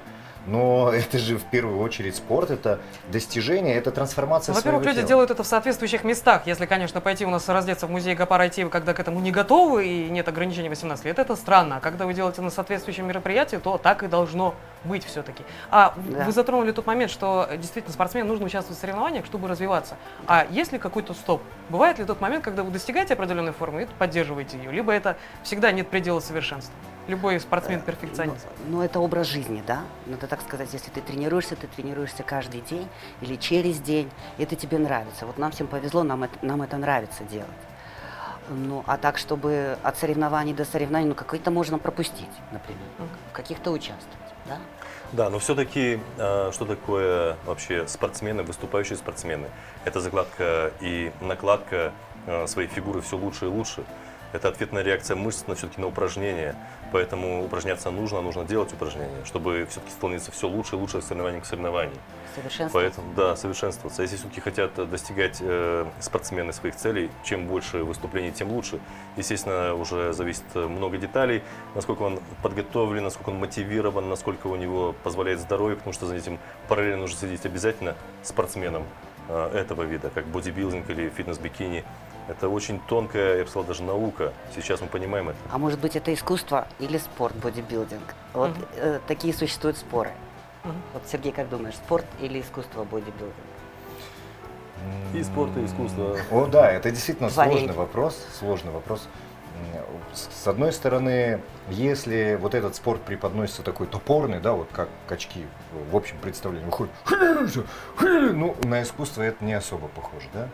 Но 0.49 0.91
это 0.93 1.19
же 1.19 1.37
в 1.37 1.45
первую 1.45 1.81
очередь 1.81 2.17
спорт, 2.17 2.51
это 2.51 2.81
достижение, 3.13 3.75
это 3.77 3.91
трансформация 3.91 4.53
Ну, 4.53 4.59
Во-первых, 4.59 4.85
люди 4.85 4.97
тела. 4.99 5.09
делают 5.09 5.31
это 5.31 5.43
в 5.43 5.47
соответствующих 5.47 6.05
местах. 6.05 6.47
Если, 6.47 6.67
конечно, 6.67 7.01
пойти 7.01 7.27
у 7.27 7.31
нас 7.31 7.49
раздеться 7.49 7.87
в 7.87 7.91
музей 7.91 8.15
Гапара 8.15 8.49
идти, 8.49 8.65
когда 8.65 8.95
к 8.95 9.01
этому 9.01 9.21
не 9.21 9.31
готовы 9.31 9.87
и 9.87 10.11
нет 10.11 10.27
ограничений 10.29 10.69
18 10.69 11.05
лет, 11.05 11.19
это 11.19 11.37
странно. 11.37 11.77
А 11.77 11.81
когда 11.81 12.07
вы 12.07 12.15
делаете 12.15 12.41
на 12.43 12.51
соответствующем 12.51 13.07
мероприятии, 13.07 13.57
то 13.57 13.79
так 13.79 14.03
и 14.03 14.07
должно 14.07 14.55
быть 14.85 15.05
все-таки. 15.05 15.43
А 15.71 15.95
Да. 15.97 16.25
вы 16.25 16.33
затронули 16.33 16.73
тот 16.73 16.87
момент, 16.87 17.11
что 17.11 17.49
действительно 17.57 17.93
спортсмену 17.93 18.29
нужно 18.29 18.47
участвовать 18.47 18.79
в 18.79 18.81
соревнованиях, 18.81 19.27
чтобы 19.27 19.49
развиваться. 19.49 19.97
А 20.27 20.47
есть 20.51 20.73
ли 20.73 20.79
какой-то 20.79 21.15
стоп? 21.15 21.43
Бывает 21.69 21.99
ли 21.99 22.05
тот 22.05 22.21
момент, 22.21 22.45
когда 22.45 22.63
вы 22.63 22.71
достигаете 22.71 23.15
определенной 23.15 23.53
формы 23.53 23.83
и 23.83 23.87
поддерживаете 23.99 24.57
ее? 24.57 24.73
Либо 24.73 24.93
это 24.93 25.19
всегда 25.43 25.71
нет 25.71 25.89
предела 25.89 26.21
совершенства? 26.21 26.73
Любой 27.09 27.41
спортсмен 27.41 27.81
перфекционист. 27.81 28.47
Ну, 28.67 28.79
ну, 28.79 28.83
это 28.83 29.01
образ 29.01 29.27
жизни, 29.27 29.63
да? 29.67 29.83
Надо 30.07 30.27
так 30.27 30.41
сказать, 30.43 30.69
если 30.73 30.91
ты 30.91 31.01
тренируешься, 31.01 31.57
ты 31.57 31.67
тренируешься 31.67 32.23
каждый 32.23 32.61
день 32.63 32.89
или 33.21 33.37
через 33.37 33.81
день, 33.81 34.11
и 34.37 34.43
это 34.43 34.57
тебе 34.57 34.79
нравится. 34.79 35.27
Вот 35.27 35.39
нам 35.39 35.51
всем 35.53 35.67
повезло, 35.67 36.03
нам 36.03 36.25
это, 36.25 36.39
нам 36.43 36.63
это 36.63 36.77
нравится 36.77 37.25
делать. 37.25 37.49
Ну, 38.51 38.83
а 38.87 38.97
так, 38.97 39.19
чтобы 39.19 39.79
от 39.83 39.99
соревнований 39.99 40.55
до 40.55 40.65
соревнований, 40.65 41.11
ну, 41.11 41.15
какой-то 41.15 41.51
можно 41.51 41.79
пропустить, 41.79 42.31
например, 42.51 42.87
в 43.31 43.33
каких-то 43.33 43.71
участвовать, 43.71 44.33
да? 44.47 44.59
Да, 45.13 45.31
но 45.31 45.39
все-таки, 45.39 46.01
что 46.17 46.67
такое 46.67 47.37
вообще 47.47 47.89
спортсмены, 47.89 48.43
выступающие 48.43 48.97
спортсмены? 48.99 49.49
Это 49.87 50.01
закладка 50.01 50.71
и 50.81 51.13
накладка 51.23 51.93
э, 52.27 52.47
своей 52.47 52.69
фигуры 52.69 53.01
все 53.01 53.17
лучше 53.17 53.47
и 53.47 53.49
лучше. 53.49 53.85
Это 54.33 54.49
ответная 54.49 54.83
реакция 54.83 55.17
мышц 55.17 55.47
на 55.47 55.55
все-таки 55.55 55.81
на 55.81 55.87
упражнения. 55.87 56.55
Поэтому 56.93 57.45
упражняться 57.45 57.91
нужно, 57.91 58.21
нужно 58.21 58.45
делать 58.45 58.73
упражнения, 58.73 59.25
чтобы 59.25 59.67
все-таки 59.71 59.93
становиться 59.93 60.33
все 60.33 60.49
лучше 60.49 60.77
и 60.77 60.79
лучше 60.79 61.03
соревнований 61.03 61.41
к 61.41 61.47
соревнованию. 61.47 61.97
Совершенство. 62.35 62.79
Поэтому, 62.79 63.15
да, 63.15 63.37
совершенствоваться. 63.37 64.03
Если 64.03 64.17
все-таки 64.17 64.41
хотят 64.41 64.79
э, 64.79 64.85
достигать 64.85 65.39
э, 65.41 65.87
спортсмены 66.01 66.53
своих 66.53 66.77
целей, 66.77 67.11
чем 67.25 67.47
больше 67.47 67.85
выступлений, 67.85 68.33
тем 68.33 68.51
лучше. 68.51 68.81
Естественно, 69.17 69.75
уже 69.75 70.13
зависит 70.13 70.45
э, 70.55 70.67
много 70.67 70.99
деталей, 70.99 71.43
насколько 71.75 72.03
он 72.03 72.21
подготовлен, 72.43 73.05
насколько 73.05 73.31
он 73.31 73.37
мотивирован, 73.37 74.09
насколько 74.09 74.47
у 74.47 74.57
него 74.57 74.95
позволяет 75.03 75.41
здоровье, 75.41 75.77
потому 75.77 75.93
что 75.93 76.07
за 76.07 76.17
этим 76.17 76.39
параллельно 76.69 77.03
нужно 77.03 77.19
следить 77.19 77.45
обязательно 77.45 77.97
спортсменом 78.23 78.85
э, 79.29 79.51
этого 79.55 79.83
вида, 79.83 80.11
как 80.11 80.27
бодибилдинг 80.27 80.89
или 80.91 81.09
фитнес-бикини. 81.11 81.85
Это 82.29 82.49
очень 82.49 82.79
тонкая, 82.81 83.39
я 83.39 83.45
бы 83.45 83.49
сказал, 83.49 83.65
даже 83.67 83.83
наука. 83.83 84.33
Сейчас 84.55 84.81
мы 84.81 84.87
понимаем 84.89 85.31
это. 85.31 85.39
А 85.51 85.59
может 85.59 85.81
быть, 85.81 85.97
это 85.97 86.13
искусство 86.13 86.69
или 86.79 86.99
спорт, 86.99 87.35
бодибилдинг? 87.37 88.15
Вот 88.35 88.51
Мгм. 88.51 88.67
э, 88.77 89.01
такие 89.07 89.33
существуют 89.33 89.79
споры. 89.79 90.13
Мгм. 90.65 90.75
Вот, 90.93 91.03
Сергей, 91.11 91.33
как 91.33 91.49
думаешь, 91.49 91.75
спорт 91.77 92.05
или 92.21 92.41
искусство 92.41 92.85
бодибилдинг? 92.85 93.35
И 95.15 95.23
спорт, 95.23 95.57
и 95.57 95.65
искусство. 95.65 96.17
О, 96.31 96.47
да, 96.47 96.71
это 96.71 96.91
действительно 96.91 97.31
Варить. 97.31 97.53
сложный 97.53 97.75
вопрос, 97.75 98.27
сложный 98.39 98.73
вопрос. 98.73 99.09
С 100.13 100.47
одной 100.47 100.73
стороны, 100.73 101.41
если 101.69 102.39
вот 102.41 102.55
этот 102.55 102.77
спорт 102.77 103.01
преподносится 103.03 103.63
такой 103.63 103.87
топорный, 103.89 104.39
да, 104.39 104.53
вот 104.53 104.69
как 104.73 104.89
качки 105.09 105.47
в 105.91 105.97
общем 105.97 106.17
представлении 106.19 106.65
выходят, 106.67 106.95
ну, 108.01 108.55
на 108.65 108.83
искусство 108.83 109.23
это 109.23 109.45
не 109.45 109.55
особо 109.55 109.89
похоже, 109.89 110.29
да. 110.33 110.49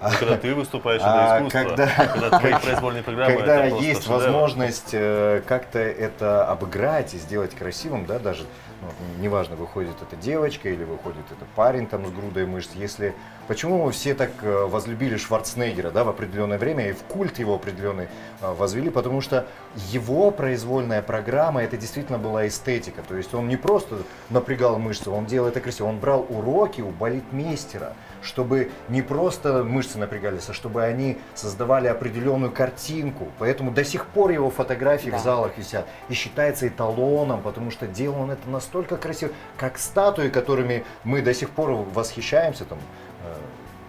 А 0.00 0.10
когда 0.12 0.36
ты 0.36 0.54
выступаешь, 0.54 1.00
А 1.04 1.38
это 1.38 1.48
искусство. 1.48 1.68
когда- 1.68 1.86
Когда 2.12 2.38
твои 2.38 2.54
произвольные 2.54 3.02
программы, 3.02 3.36
когда 3.36 3.64
есть 3.64 4.06
возможность 4.06 4.90
э, 4.92 5.42
как-то 5.46 5.78
это 5.78 6.44
обыграть 6.46 7.14
и 7.14 7.18
сделать 7.18 7.54
красивым, 7.54 8.06
да, 8.06 8.18
даже 8.18 8.44
ну, 8.84 9.22
неважно, 9.22 9.56
выходит 9.56 9.96
эта 10.02 10.16
девочка 10.16 10.68
или 10.68 10.84
выходит 10.84 11.24
это 11.30 11.44
парень 11.54 11.86
там 11.86 12.06
с 12.06 12.10
грудой 12.10 12.46
мышц, 12.46 12.70
если 12.74 13.14
почему 13.48 13.84
мы 13.84 13.92
все 13.92 14.14
так 14.14 14.30
э, 14.42 14.64
возлюбили 14.66 15.16
Шварценеггера, 15.16 15.90
да, 15.90 16.04
в 16.04 16.08
определенное 16.08 16.58
время 16.58 16.88
и 16.88 16.92
в 16.92 17.02
культ 17.04 17.38
его 17.38 17.54
определенный 17.54 18.08
э, 18.40 18.52
возвели, 18.54 18.90
потому 18.90 19.20
что 19.20 19.46
его 19.90 20.30
произвольная 20.30 21.02
программа 21.02 21.62
это 21.62 21.76
действительно 21.76 22.18
была 22.18 22.46
эстетика, 22.46 23.02
то 23.06 23.16
есть 23.16 23.34
он 23.34 23.48
не 23.48 23.56
просто 23.56 23.96
напрягал 24.30 24.78
мышцы, 24.78 25.10
он 25.10 25.26
делал 25.26 25.48
это 25.48 25.60
красиво, 25.60 25.86
он 25.88 25.98
брал 25.98 26.26
уроки 26.28 26.80
у 26.80 26.90
балетмейстера, 26.90 27.94
чтобы 28.22 28.70
не 28.88 29.02
просто 29.02 29.64
мышцы 29.64 29.98
напрягались, 29.98 30.48
а 30.48 30.52
чтобы 30.52 30.82
они 30.82 31.18
создавали 31.34 31.88
определенную 31.88 32.52
картинку. 32.52 33.28
Поэтому 33.38 33.70
до 33.70 33.84
сих 33.84 34.06
пор 34.06 34.30
его 34.30 34.50
фотографии 34.50 35.10
Да. 35.10 35.18
в 35.18 35.22
залах 35.22 35.58
висят 35.58 35.86
и 36.08 36.14
считается 36.14 36.66
эталоном, 36.68 37.42
потому 37.42 37.70
что 37.70 37.86
делал 37.86 38.22
он 38.22 38.30
это 38.30 38.48
настолько 38.48 38.73
красиво, 38.82 39.32
как 39.56 39.78
статуи, 39.78 40.28
которыми 40.28 40.84
мы 41.04 41.22
до 41.22 41.32
сих 41.32 41.50
пор 41.50 41.70
восхищаемся, 41.70 42.64
там, 42.64 42.78
э, 43.24 43.34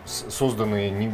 созданные 0.05 0.91
не- 0.91 1.11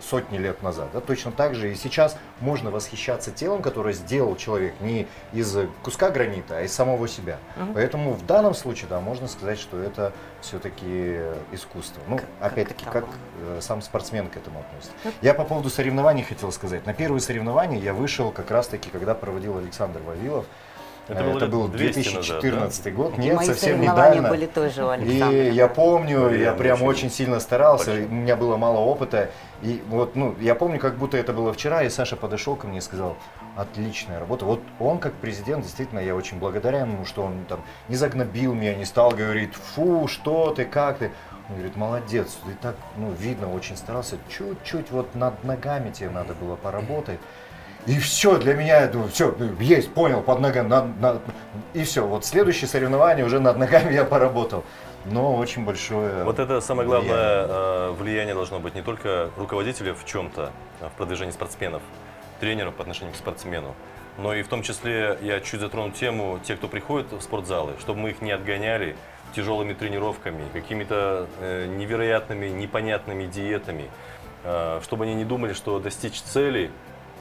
сотни 0.00 0.38
лет 0.38 0.62
назад. 0.62 0.88
Да? 0.92 1.00
Точно 1.00 1.32
так 1.32 1.54
же 1.54 1.72
и 1.72 1.74
сейчас 1.74 2.16
можно 2.40 2.70
восхищаться 2.70 3.30
телом, 3.30 3.62
которое 3.62 3.94
сделал 3.94 4.36
человек 4.36 4.74
не 4.80 5.06
из 5.32 5.56
куска 5.82 6.10
гранита, 6.10 6.58
а 6.58 6.62
из 6.62 6.72
самого 6.72 7.08
себя. 7.08 7.38
Мгм. 7.56 7.74
Поэтому 7.74 8.12
в 8.12 8.24
данном 8.26 8.54
случае, 8.54 8.88
да, 8.88 9.00
можно 9.00 9.26
сказать, 9.26 9.58
что 9.58 9.80
это 9.80 10.12
все-таки 10.40 11.18
искусство. 11.52 12.00
Ну, 12.08 12.20
опять-таки, 12.40 12.84
как 12.84 13.06
э, 13.40 13.58
сам 13.60 13.82
спортсмен 13.82 14.28
к 14.28 14.36
этому 14.36 14.60
относится. 14.60 14.92
Я 15.22 15.34
по 15.34 15.44
поводу 15.44 15.70
соревнований 15.70 16.22
хотел 16.22 16.52
сказать. 16.52 16.86
На 16.86 16.94
первые 16.94 17.20
соревнования 17.20 17.78
я 17.80 17.92
вышел 17.94 18.30
как 18.30 18.50
раз-таки, 18.50 18.90
когда 18.90 19.14
проводил 19.14 19.58
Александр 19.58 20.00
Вавилов. 20.02 20.46
Это 21.08 21.22
Э, 21.22 21.24
было 21.30 21.36
это 21.36 21.46
был 21.46 21.68
200 21.68 21.98
назад, 21.98 22.40
2014 22.40 22.94
год, 22.94 23.18
нет, 23.18 23.36
мои 23.36 23.46
совсем 23.46 23.80
недавно. 23.80 24.28
были 24.28 24.46
тоже 24.46 24.84
у 24.84 24.92
И 24.94 25.50
я 25.52 25.68
помню, 25.68 26.28
Блин, 26.28 26.40
я 26.42 26.52
прям 26.52 26.82
очень 26.82 27.06
очень 27.06 27.10
сильно 27.10 27.40
старался, 27.40 27.90
большой. 27.90 28.06
у 28.06 28.12
меня 28.12 28.36
было 28.36 28.56
мало 28.56 28.78
опыта. 28.78 29.30
И 29.62 29.82
вот, 29.88 30.16
ну, 30.16 30.34
я 30.40 30.54
помню, 30.54 30.78
как 30.78 30.96
будто 30.96 31.16
это 31.16 31.32
было 31.32 31.52
вчера, 31.52 31.82
и 31.82 31.88
Саша 31.88 32.16
подошел 32.16 32.56
ко 32.56 32.66
мне 32.66 32.78
и 32.78 32.80
сказал, 32.80 33.16
отличная 33.56 34.18
работа. 34.18 34.44
Вот 34.44 34.60
он 34.80 34.98
как 34.98 35.14
президент, 35.14 35.62
действительно, 35.62 36.00
я 36.00 36.14
очень 36.14 36.38
благодарен 36.38 36.90
ему, 36.90 37.04
что 37.04 37.22
он 37.22 37.44
там 37.48 37.60
не 37.88 37.96
загнобил 37.96 38.54
меня, 38.54 38.74
не 38.74 38.84
стал 38.84 39.10
говорить, 39.10 39.54
фу, 39.54 40.08
что 40.08 40.50
ты, 40.50 40.64
как 40.64 40.98
ты. 40.98 41.10
Он 41.48 41.54
говорит, 41.54 41.76
молодец, 41.76 42.36
ты 42.44 42.52
так, 42.60 42.74
ну, 42.96 43.12
видно, 43.12 43.52
очень 43.52 43.76
старался, 43.76 44.16
чуть-чуть 44.28 44.90
вот 44.90 45.14
над 45.14 45.44
ногами 45.44 45.92
тебе 45.92 46.10
надо 46.10 46.34
было 46.34 46.56
поработать. 46.56 47.20
И 47.86 47.98
все, 48.00 48.36
для 48.38 48.54
меня, 48.54 48.80
я 48.80 48.88
думаю, 48.88 49.10
все, 49.10 49.34
есть, 49.60 49.92
понял, 49.94 50.20
под 50.20 50.40
ногами, 50.40 50.66
над- 50.68 51.00
над- 51.00 51.22
и 51.72 51.84
все. 51.84 52.04
Вот 52.06 52.24
следующее 52.24 52.66
соревнование 52.68 53.24
уже 53.24 53.38
над 53.38 53.56
ногами 53.58 53.92
я 53.92 54.04
поработал. 54.04 54.64
Но 55.04 55.36
очень 55.36 55.64
большое 55.64 56.24
Вот 56.24 56.40
это 56.40 56.60
самое 56.60 56.88
влияние. 56.88 57.08
главное 57.08 57.46
э, 57.48 57.90
влияние 57.96 58.34
должно 58.34 58.58
быть 58.58 58.74
не 58.74 58.82
только 58.82 59.30
руководителя 59.36 59.94
в 59.94 60.04
чем-то, 60.04 60.50
в 60.80 60.96
продвижении 60.96 61.30
спортсменов, 61.30 61.80
тренеров 62.40 62.74
по 62.74 62.82
отношению 62.82 63.14
к 63.14 63.16
спортсмену, 63.16 63.76
но 64.18 64.34
и 64.34 64.42
в 64.42 64.48
том 64.48 64.62
числе 64.62 65.16
я 65.22 65.38
чуть 65.38 65.60
затрону 65.60 65.92
тему 65.92 66.40
те, 66.42 66.56
кто 66.56 66.66
приходит 66.66 67.12
в 67.12 67.20
спортзалы, 67.20 67.74
чтобы 67.78 68.00
мы 68.00 68.10
их 68.10 68.20
не 68.20 68.32
отгоняли 68.32 68.96
тяжелыми 69.34 69.74
тренировками, 69.74 70.42
какими-то 70.52 71.28
э, 71.40 71.66
невероятными, 71.66 72.48
непонятными 72.48 73.26
диетами, 73.26 73.88
э, 74.42 74.80
чтобы 74.82 75.04
они 75.04 75.14
не 75.14 75.24
думали, 75.24 75.52
что 75.52 75.78
достичь 75.78 76.20
цели, 76.20 76.72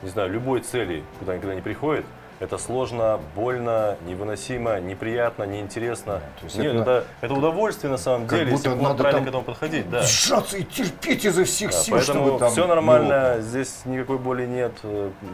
не 0.05 0.11
знаю, 0.11 0.31
любой 0.31 0.61
цели, 0.61 1.03
куда 1.19 1.33
они 1.33 1.41
когда 1.41 1.53
они 1.53 1.61
приходят, 1.61 2.05
это 2.39 2.57
сложно, 2.57 3.19
больно, 3.33 3.97
невыносимо, 4.05 4.79
неприятно, 4.79 5.43
неинтересно. 5.43 6.21
есть 6.43 6.57
Нет, 6.57 6.75
это 6.75 6.81
это, 6.81 7.05
это, 7.21 7.33
удовольствие 7.33 7.89
на 7.89 7.97
самом 7.97 8.27
деле, 8.27 8.51
если 8.51 8.69
надо 8.69 8.95
правильно 8.95 9.11
там 9.11 9.23
к 9.25 9.27
этому 9.29 9.43
подходить. 9.43 9.89
Да. 9.89 10.01
сжаться 10.03 10.57
и 10.57 10.63
терпеть 10.63 11.25
изо 11.25 11.45
всех 11.45 11.71
Да, 11.71 11.77
сил, 11.77 11.95
поэтому 11.95 12.25
чтобы 12.25 12.39
там... 12.39 12.51
все 12.51 12.67
нормально, 12.67 13.37
здесь 13.39 13.81
никакой 13.85 14.17
боли 14.17 14.45
нет, 14.45 14.73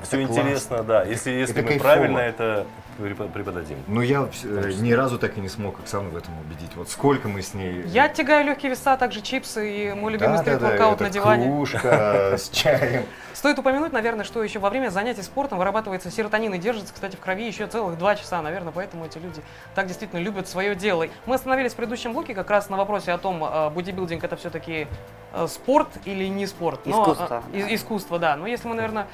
все 0.03 0.17
классно. 0.17 0.21
интересно, 0.21 0.83
да. 0.83 1.03
Если, 1.03 1.31
если 1.31 1.55
это 1.55 1.63
мы 1.63 1.67
кайфово. 1.69 1.83
правильно 1.83 2.19
это 2.19 2.65
преподадим. 3.01 3.77
Ну, 3.88 3.96
ну 3.96 4.01
я 4.01 4.27
э, 4.43 4.72
ни 4.79 4.91
разу 4.93 5.17
так 5.17 5.38
и 5.38 5.41
не 5.41 5.50
смог 5.50 5.79
Оксану 5.79 6.10
в 6.10 6.15
этом 6.17 6.38
убедить. 6.39 6.72
Вот 6.75 6.89
сколько 6.89 7.27
мы 7.27 7.41
с 7.41 7.53
ней... 7.53 7.84
Я 7.88 8.10
тягаю 8.10 8.46
легкие 8.46 8.70
веса, 8.72 8.93
а 8.93 8.98
также 8.98 9.22
чипсы 9.22 9.70
и 9.70 9.93
мой 9.93 10.13
любимый 10.13 10.38
да, 10.38 10.43
да, 10.43 10.51
да, 10.51 10.58
стрит-воркаут 10.58 10.96
это 10.96 11.03
на 11.03 11.10
диване. 11.10 11.46
кружка 11.46 12.34
с 12.38 12.50
чаем. 12.50 13.03
Стоит 13.34 13.58
упомянуть, 13.58 13.91
наверное, 13.91 14.25
что 14.25 14.43
еще 14.43 14.60
во 14.60 14.70
время 14.70 14.89
занятий 14.89 15.22
спортом 15.24 15.58
вырабатывается 15.58 16.12
серотонин 16.12 16.53
и 16.53 16.58
держится, 16.58 16.93
кстати, 16.93 17.15
в 17.15 17.20
крови 17.20 17.48
еще 17.48 17.65
целых 17.65 17.98
два 17.98 18.15
часа, 18.15 18.41
наверное, 18.41 18.72
поэтому 18.72 19.05
эти 19.05 19.17
люди 19.17 19.41
так 19.74 19.88
действительно 19.88 20.20
любят 20.20 20.48
свое 20.48 20.75
дело. 20.75 21.08
Мы 21.25 21.36
остановились 21.36 21.74
в 21.74 21.75
предыдущем 21.75 22.13
блоке 22.13 22.36
как 22.36 22.50
раз 22.50 22.70
на 22.70 22.77
вопросе 22.77 23.12
о 23.12 23.17
том, 23.17 23.43
э, 23.43 23.70
бодибилдинг 23.72 24.24
это 24.24 24.36
все-таки 24.36 24.88
э, 25.34 25.48
спорт 25.48 25.89
или 26.05 26.25
не 26.25 26.46
спорт. 26.46 26.81
Но, 26.86 27.01
Искусство, 27.01 27.43
да. 27.51 27.74
искусство, 27.74 28.20
да. 28.20 28.36
Но 28.36 28.48
если 28.48 28.67
мы, 28.67 28.75
наверное, 28.75 29.08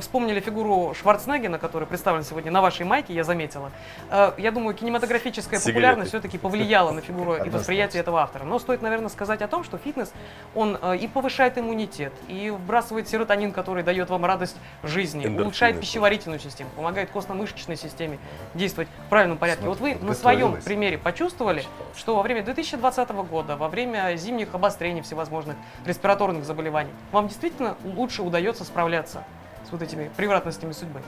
вспомнили 0.00 0.40
фигуру 0.40 0.94
Шварценеггена, 0.94 1.58
который 1.58 1.86
представлен 1.86 2.22
сегодня 2.22 2.50
на 2.50 2.60
вашей 2.60 2.84
майке, 2.84 3.14
я 3.14 3.24
заметила, 3.30 3.70
э, 4.10 4.32
я 4.38 4.50
думаю, 4.50 4.74
кинематографическая 4.74 5.60
Сигареты. 5.60 5.72
популярность 5.72 6.08
все-таки 6.10 6.36
повлияла 6.36 6.90
на 6.90 7.00
фигуру 7.00 7.36
и 7.36 7.48
восприятие 7.48 8.00
этого 8.00 8.20
автора. 8.20 8.44
Но 8.44 8.58
стоит, 8.58 8.82
наверное, 8.82 9.08
сказать 9.08 9.40
о 9.40 9.46
том, 9.46 9.62
что 9.62 9.78
фитнес, 9.78 10.12
он 10.56 10.76
э, 10.82 10.96
и 10.96 11.06
повышает 11.06 11.58
иммунитет, 11.58 12.12
и 12.26 12.50
вбрасывает 12.50 13.08
серотонин, 13.08 13.52
который 13.52 13.84
дает 13.84 14.10
вам 14.10 14.24
радость 14.24 14.56
жизни, 14.82 15.20
Эндорфины 15.20 15.42
улучшает 15.42 15.80
пищеварительную 15.80 16.40
систему, 16.40 16.70
помогает 16.74 17.10
костно-мышечной 17.10 17.76
системе 17.76 18.18
действовать 18.54 18.88
в 19.06 19.10
правильном 19.10 19.38
порядке. 19.38 19.66
Вот 19.66 19.78
вы 19.78 19.90
Смотри, 19.92 20.08
на 20.08 20.14
своем 20.14 20.60
примере 20.60 20.98
почувствовали, 20.98 21.64
что 21.96 22.16
во 22.16 22.22
время 22.22 22.42
2020 22.42 23.10
года, 23.30 23.56
во 23.56 23.68
время 23.68 24.16
зимних 24.16 24.54
обострений 24.54 25.02
всевозможных 25.02 25.56
респираторных 25.86 26.44
заболеваний, 26.44 26.90
вам 27.12 27.28
действительно 27.28 27.76
лучше 27.84 28.22
удается 28.22 28.64
справляться 28.64 29.22
с 29.68 29.72
вот 29.72 29.82
этими 29.82 30.10
превратностями 30.16 30.72
судьбы? 30.72 31.00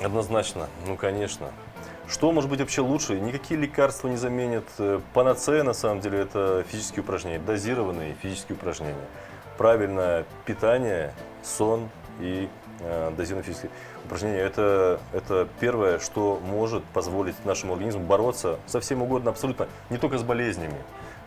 Однозначно, 0.00 0.68
ну 0.86 0.96
конечно. 0.96 1.48
Что 2.08 2.32
может 2.32 2.48
быть 2.48 2.60
вообще 2.60 2.80
лучше? 2.80 3.20
Никакие 3.20 3.60
лекарства 3.60 4.08
не 4.08 4.16
заменят. 4.16 4.64
Э, 4.78 5.00
Панацея, 5.12 5.62
на 5.62 5.74
самом 5.74 6.00
деле, 6.00 6.20
это 6.20 6.64
физические 6.68 7.02
упражнения, 7.02 7.38
дозированные 7.38 8.14
физические 8.22 8.56
упражнения. 8.56 8.94
Правильное 9.58 10.24
питание, 10.46 11.12
сон 11.42 11.90
и 12.20 12.48
э, 12.80 13.12
дозированные 13.16 13.44
физические 13.44 13.70
упражнения. 14.04 14.38
Это, 14.38 15.00
это 15.12 15.48
первое, 15.60 15.98
что 15.98 16.40
может 16.42 16.82
позволить 16.84 17.44
нашему 17.44 17.74
организму 17.74 18.04
бороться 18.04 18.58
со 18.66 18.80
всем 18.80 19.02
угодно 19.02 19.30
абсолютно, 19.30 19.68
не 19.90 19.98
только 19.98 20.16
с 20.16 20.22
болезнями, 20.22 20.78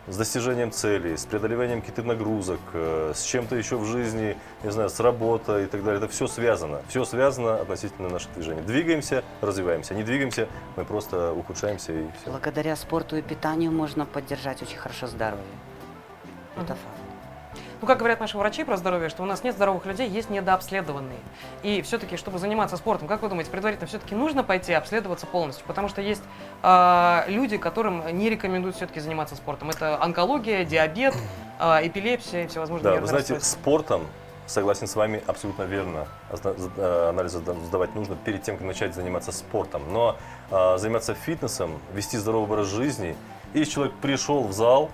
с 0.06 0.16
достижением 0.16 0.72
целей, 0.72 1.16
с 1.16 1.24
преодолеванием 1.26 1.80
каких-то 1.80 2.02
нагрузок, 2.02 2.60
э, 2.72 3.12
с 3.14 3.22
чем-то 3.22 3.56
еще 3.56 3.76
в 3.76 3.84
жизни, 3.84 4.36
не 4.64 4.70
знаю, 4.70 4.90
с 4.90 4.98
работой 5.00 5.64
и 5.64 5.66
так 5.66 5.84
далее. 5.84 5.98
Это 5.98 6.08
все 6.08 6.26
связано. 6.26 6.82
Все 6.88 7.04
связано 7.04 7.56
относительно 7.56 8.08
наших 8.08 8.32
движений. 8.34 8.62
Двигаемся, 8.62 9.22
развиваемся. 9.40 9.94
Не 9.94 10.02
двигаемся, 10.02 10.48
мы 10.76 10.84
просто 10.84 11.32
ухудшаемся 11.32 11.92
и 11.92 12.04
все. 12.20 12.30
Благодаря 12.30 12.76
спорту 12.76 13.16
и 13.16 13.22
питанию 13.22 13.70
можно 13.70 14.04
поддержать 14.06 14.62
очень 14.62 14.78
хорошо 14.78 15.06
здоровье. 15.06 15.44
Это 16.56 16.74
факт. 16.74 17.01
Ну, 17.82 17.88
как 17.88 17.98
говорят 17.98 18.20
наши 18.20 18.38
врачи 18.38 18.62
про 18.62 18.76
здоровье, 18.76 19.08
что 19.08 19.24
у 19.24 19.26
нас 19.26 19.42
нет 19.42 19.56
здоровых 19.56 19.86
людей, 19.86 20.08
есть 20.08 20.30
недообследованные. 20.30 21.18
И 21.64 21.82
все-таки, 21.82 22.16
чтобы 22.16 22.38
заниматься 22.38 22.76
спортом, 22.76 23.08
как 23.08 23.22
вы 23.22 23.28
думаете, 23.28 23.50
предварительно 23.50 23.88
все-таки 23.88 24.14
нужно 24.14 24.44
пойти 24.44 24.72
обследоваться 24.72 25.26
полностью? 25.26 25.66
Потому 25.66 25.88
что 25.88 26.00
есть 26.00 26.22
а, 26.62 27.24
люди, 27.26 27.56
которым 27.56 28.04
не 28.16 28.30
рекомендуют 28.30 28.76
все-таки 28.76 29.00
заниматься 29.00 29.34
спортом. 29.34 29.70
Это 29.70 30.00
онкология, 30.00 30.64
диабет, 30.64 31.16
а, 31.58 31.84
эпилепсия 31.84 32.44
и 32.44 32.46
всевозможные 32.46 32.94
Да, 32.94 33.00
вы 33.00 33.08
знаете, 33.08 33.40
спортом, 33.40 34.06
согласен 34.46 34.86
с 34.86 34.94
вами, 34.94 35.20
абсолютно 35.26 35.64
верно. 35.64 36.06
Э, 36.30 37.08
Анализы 37.08 37.40
сда- 37.40 37.56
сдавать 37.66 37.96
нужно 37.96 38.14
перед 38.14 38.44
тем, 38.44 38.58
как 38.58 38.66
начать 38.68 38.94
заниматься 38.94 39.32
спортом. 39.32 39.92
Но 39.92 40.16
а, 40.52 40.78
заниматься 40.78 41.14
фитнесом, 41.14 41.80
вести 41.92 42.16
здоровый 42.16 42.44
образ 42.44 42.68
жизни, 42.68 43.16
и 43.54 43.58
если 43.58 43.72
человек 43.72 43.94
пришел 43.96 44.44
в 44.44 44.52
зал, 44.52 44.88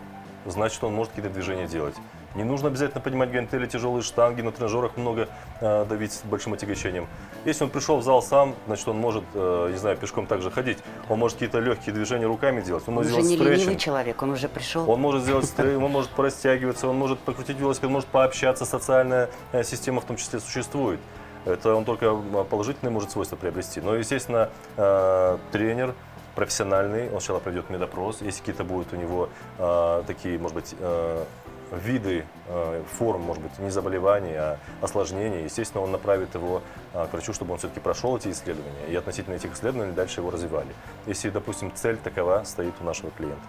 значит, 0.46 0.82
он 0.82 0.94
может 0.94 1.12
какие-то 1.12 1.34
движения 1.34 1.66
делать. 1.66 1.94
Не 2.34 2.44
нужно 2.44 2.68
обязательно 2.68 3.00
поднимать 3.00 3.30
гантели, 3.30 3.66
тяжелые 3.66 4.02
штанги, 4.02 4.42
на 4.42 4.52
тренажерах 4.52 4.96
много 4.96 5.28
э, 5.60 5.84
давить 5.88 6.12
с 6.12 6.22
большим 6.22 6.52
отягощением. 6.52 7.06
Если 7.44 7.64
он 7.64 7.70
пришел 7.70 7.96
в 7.98 8.02
зал 8.02 8.22
сам, 8.22 8.54
значит, 8.66 8.86
он 8.86 8.98
может, 8.98 9.24
э, 9.34 9.68
не 9.72 9.78
знаю, 9.78 9.96
пешком 9.96 10.26
также 10.26 10.50
ходить, 10.50 10.78
он 11.08 11.18
может 11.18 11.36
какие-то 11.36 11.58
легкие 11.58 11.94
движения 11.94 12.26
руками 12.26 12.60
делать, 12.60 12.84
он 12.86 12.98
Он 12.98 13.04
может 13.04 13.18
уже 13.18 13.22
не 13.22 13.36
ленивый 13.36 13.56
стретчинг. 13.56 13.80
человек, 13.80 14.22
он 14.22 14.30
уже 14.30 14.48
пришел. 14.48 14.88
Он 14.90 15.00
может 15.00 15.22
сделать 15.22 15.46
стрейн, 15.46 15.82
он 15.82 15.90
может 15.90 16.10
порастягиваться, 16.10 16.86
он 16.88 16.96
может 16.96 17.18
покрутить 17.18 17.58
велосипед, 17.58 17.86
он 17.86 17.92
может 17.94 18.08
пообщаться, 18.10 18.64
социальная 18.66 19.30
э, 19.52 19.64
система 19.64 20.00
в 20.00 20.04
том 20.04 20.16
числе 20.16 20.38
существует. 20.40 21.00
Это 21.46 21.74
он 21.74 21.84
только 21.86 22.06
м, 22.06 22.44
положительные 22.50 22.92
может 22.92 23.10
свойства 23.10 23.36
приобрести. 23.36 23.80
Но, 23.80 23.94
естественно, 23.94 24.50
э, 24.76 25.38
тренер 25.50 25.94
профессиональный, 26.34 27.06
он 27.06 27.20
сначала 27.20 27.38
пройдет 27.40 27.70
медопрос, 27.70 28.18
если 28.20 28.40
какие-то 28.40 28.64
будут 28.64 28.92
у 28.92 28.96
него 28.96 29.28
э, 29.58 30.02
такие, 30.06 30.38
может 30.38 30.54
быть, 30.54 30.74
э, 30.78 31.24
виды 31.72 32.24
э, 32.46 32.82
форм, 32.98 33.22
может 33.22 33.42
быть, 33.42 33.58
не 33.58 33.70
заболеваний, 33.70 34.34
а 34.34 34.58
осложнений, 34.80 35.44
естественно, 35.44 35.82
он 35.82 35.92
направит 35.92 36.34
его 36.34 36.62
э, 36.94 37.06
к 37.06 37.12
врачу, 37.12 37.32
чтобы 37.32 37.52
он 37.52 37.58
все-таки 37.58 37.80
прошел 37.80 38.16
эти 38.16 38.28
исследования, 38.28 38.86
и 38.88 38.94
относительно 38.94 39.34
этих 39.34 39.54
исследований 39.54 39.92
дальше 39.92 40.20
его 40.20 40.30
развивали. 40.30 40.68
Если, 41.06 41.30
допустим, 41.30 41.72
цель 41.74 41.96
такова 41.96 42.42
стоит 42.44 42.74
у 42.80 42.84
нашего 42.84 43.10
клиента. 43.10 43.48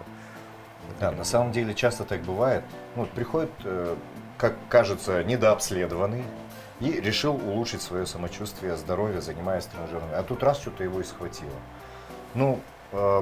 Да, 0.98 1.12
на 1.12 1.24
самом 1.24 1.52
деле 1.52 1.74
часто 1.74 2.04
так 2.04 2.20
бывает. 2.22 2.62
Ну, 2.96 3.06
приходит, 3.06 3.50
э, 3.64 3.96
как 4.36 4.54
кажется, 4.68 5.24
недообследованный 5.24 6.24
и 6.80 7.00
решил 7.00 7.34
улучшить 7.34 7.82
свое 7.82 8.06
самочувствие, 8.06 8.76
здоровье, 8.76 9.20
занимаясь 9.20 9.66
тренажерами. 9.66 10.14
А 10.14 10.22
тут 10.22 10.42
раз 10.42 10.58
что-то 10.60 10.82
его 10.82 11.00
и 11.00 11.04
схватило. 11.04 11.50
Ну, 12.34 12.58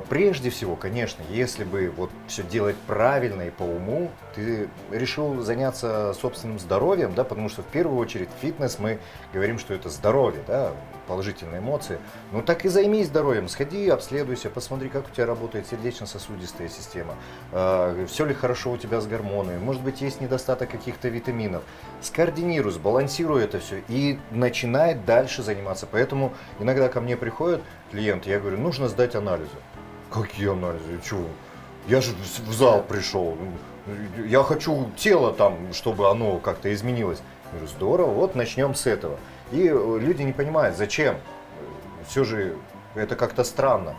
прежде 0.09 0.51
всего, 0.51 0.77
конечно, 0.77 1.25
если 1.29 1.65
бы 1.65 1.93
вот 1.97 2.11
все 2.29 2.45
делать 2.45 2.77
правильно 2.87 3.43
и 3.43 3.51
по 3.51 3.65
уму, 3.65 4.13
ты 4.45 4.69
решил 4.97 5.41
заняться 5.43 6.15
собственным 6.15 6.59
здоровьем, 6.59 7.15
да, 7.15 7.25
потому 7.25 7.49
что 7.49 7.63
в 7.63 7.67
первую 7.67 7.99
очередь 7.99 8.29
фитнес 8.41 8.79
мы 8.79 8.99
говорим, 9.33 9.59
что 9.59 9.75
это 9.75 9.89
здоровье, 9.89 10.43
да, 10.47 10.73
положительные 11.07 11.61
эмоции. 11.61 11.99
Ну 12.33 12.43
так 12.43 12.65
и 12.65 12.69
займись 12.69 13.07
здоровьем, 13.07 13.49
сходи, 13.49 13.89
обследуйся, 13.89 14.51
посмотри, 14.51 14.91
как 14.91 15.09
у 15.09 15.11
тебя 15.11 15.27
работает 15.27 15.67
сердечно-сосудистая 15.67 16.69
система, 16.69 17.15
все 18.07 18.25
ли 18.25 18.35
хорошо 18.35 18.73
у 18.73 18.77
тебя 18.77 19.01
с 19.01 19.07
гормонами, 19.07 19.59
может 19.59 19.83
быть 19.83 20.03
есть 20.03 20.21
недостаток 20.21 20.71
каких-то 20.71 21.09
витаминов. 21.09 21.63
Скоординируй, 22.03 22.73
сбалансируй 22.73 23.43
это 23.43 23.59
все 23.59 23.83
и 23.89 24.19
начинай 24.31 24.95
дальше 24.95 25.43
заниматься. 25.43 25.87
Поэтому 25.91 26.35
иногда 26.61 26.89
ко 26.89 27.01
мне 27.01 27.17
приходят 27.17 27.63
клиенты, 27.91 28.31
я 28.31 28.39
говорю, 28.39 28.59
нужно 28.59 28.89
сдать 28.89 29.15
анализы. 29.15 29.49
Какие 30.13 30.53
анализы? 30.53 31.01
Чего? 31.03 31.25
Я 31.87 32.03
же 32.03 32.13
в 32.47 32.53
зал 32.53 32.83
пришел. 32.83 33.37
Я 34.27 34.43
хочу 34.43 34.91
тело 34.97 35.33
там, 35.33 35.73
чтобы 35.73 36.09
оно 36.09 36.39
как-то 36.39 36.73
изменилось. 36.73 37.21
Я 37.47 37.51
говорю, 37.53 37.69
здорово, 37.69 38.11
вот 38.11 38.35
начнем 38.35 38.75
с 38.75 38.87
этого. 38.87 39.19
И 39.53 39.67
э, 39.67 39.99
люди 40.01 40.23
не 40.23 40.33
понимают, 40.33 40.77
зачем. 40.77 41.17
Все 42.07 42.25
же 42.25 42.57
это 42.95 43.17
как-то 43.17 43.45
странно. 43.45 43.95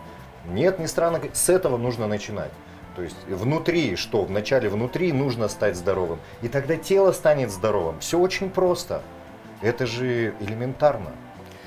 Нет, 0.46 0.78
не 0.78 0.86
странно, 0.86 1.20
с 1.32 1.48
этого 1.48 1.76
нужно 1.76 2.06
начинать. 2.06 2.50
То 2.96 3.02
есть 3.02 3.16
внутри, 3.28 3.96
что 3.96 4.24
вначале 4.24 4.68
внутри 4.68 5.12
нужно 5.12 5.48
стать 5.48 5.76
здоровым. 5.76 6.18
И 6.42 6.48
тогда 6.48 6.76
тело 6.76 7.12
станет 7.12 7.50
здоровым. 7.50 7.98
Все 8.00 8.18
очень 8.18 8.50
просто. 8.50 9.02
Это 9.62 9.86
же 9.86 10.34
элементарно. 10.40 11.12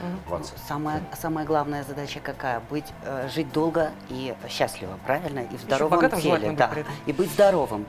Мгм. 0.03 0.19
Ватсон. 0.29 0.57
Самая, 0.67 1.01
самая 1.19 1.45
главная 1.45 1.83
задача 1.83 2.19
какая? 2.19 2.61
Быть, 2.69 2.85
э, 3.03 3.27
жить 3.33 3.51
долго 3.51 3.91
и 4.09 4.35
счастливо, 4.49 4.97
правильно? 5.05 5.39
И 5.39 5.57
в 5.57 5.61
здоровом 5.61 6.09
теле, 6.11 6.49
быть 6.49 6.57
да. 6.57 6.71
И 7.05 7.13
быть 7.13 7.31
здоровым. 7.31 7.85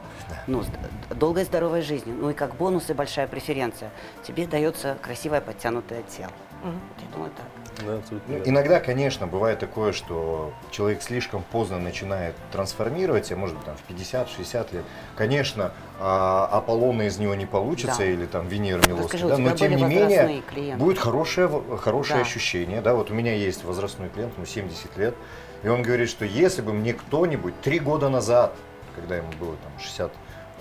Ну, 0.47 0.63
с- 0.63 0.69
долгой 1.15 1.45
здоровой 1.45 1.83
жизнью. 1.83 2.17
Ну 2.19 2.31
и 2.31 2.35
как 2.35 2.55
бонус 2.57 2.91
и 2.91 2.93
большая 2.95 3.27
преференция. 3.27 3.91
Тебе 4.23 4.47
дается 4.47 4.97
красивое 5.03 5.41
подтянутое 5.41 6.03
тело. 6.03 6.31
Мгм. 6.63 6.73
Вот 6.97 7.05
Я 7.05 7.13
думаю 7.13 7.31
так. 7.37 7.47
Да, 7.87 7.97
абсолютно 7.97 8.37
Ну, 8.39 8.43
иногда, 8.45 8.81
конечно, 8.81 9.27
бывает 9.27 9.59
такое, 9.59 9.93
что 9.93 10.53
человек 10.71 11.03
слишком 11.03 11.43
поздно 11.43 11.79
начинает 11.79 12.35
трансформироваться, 12.53 13.37
может 13.37 13.57
быть, 13.57 13.65
там, 13.65 13.77
в 13.77 13.91
50-60 13.91 14.73
лет. 14.73 14.85
Конечно, 15.17 15.73
а, 16.01 16.49
Аполлона 16.51 17.03
из 17.03 17.19
него 17.19 17.35
не 17.35 17.47
получится, 17.47 17.99
Да. 17.99 18.05
или 18.05 18.27
там 18.27 18.49
Венера 18.49 18.83
у 18.83 19.29
да, 19.29 19.39
но 19.39 19.51
тем 19.53 19.77
не 19.77 19.85
менее 19.85 20.43
клиенты? 20.49 20.83
будет 20.83 20.99
хорошее, 20.99 21.51
хорошее 21.81 22.17
Да. 22.21 22.23
ощущение. 22.23 22.81
Да, 22.81 22.95
вот 22.95 23.11
у 23.11 23.15
меня 23.15 23.35
есть 23.35 23.65
возрастной 23.65 24.09
клиент, 24.09 24.35
ему 24.37 24.47
70 24.47 24.97
лет, 24.97 25.15
и 25.63 25.69
он 25.69 25.83
говорит, 25.83 26.09
что 26.09 26.25
если 26.25 26.63
бы 26.63 26.73
мне 26.73 26.93
кто-нибудь 26.95 27.61
три 27.61 27.79
года 27.79 28.09
назад, 28.09 28.55
когда 28.97 29.17
ему 29.17 29.31
было 29.41 29.57
там 29.57 29.73
60 29.81 30.13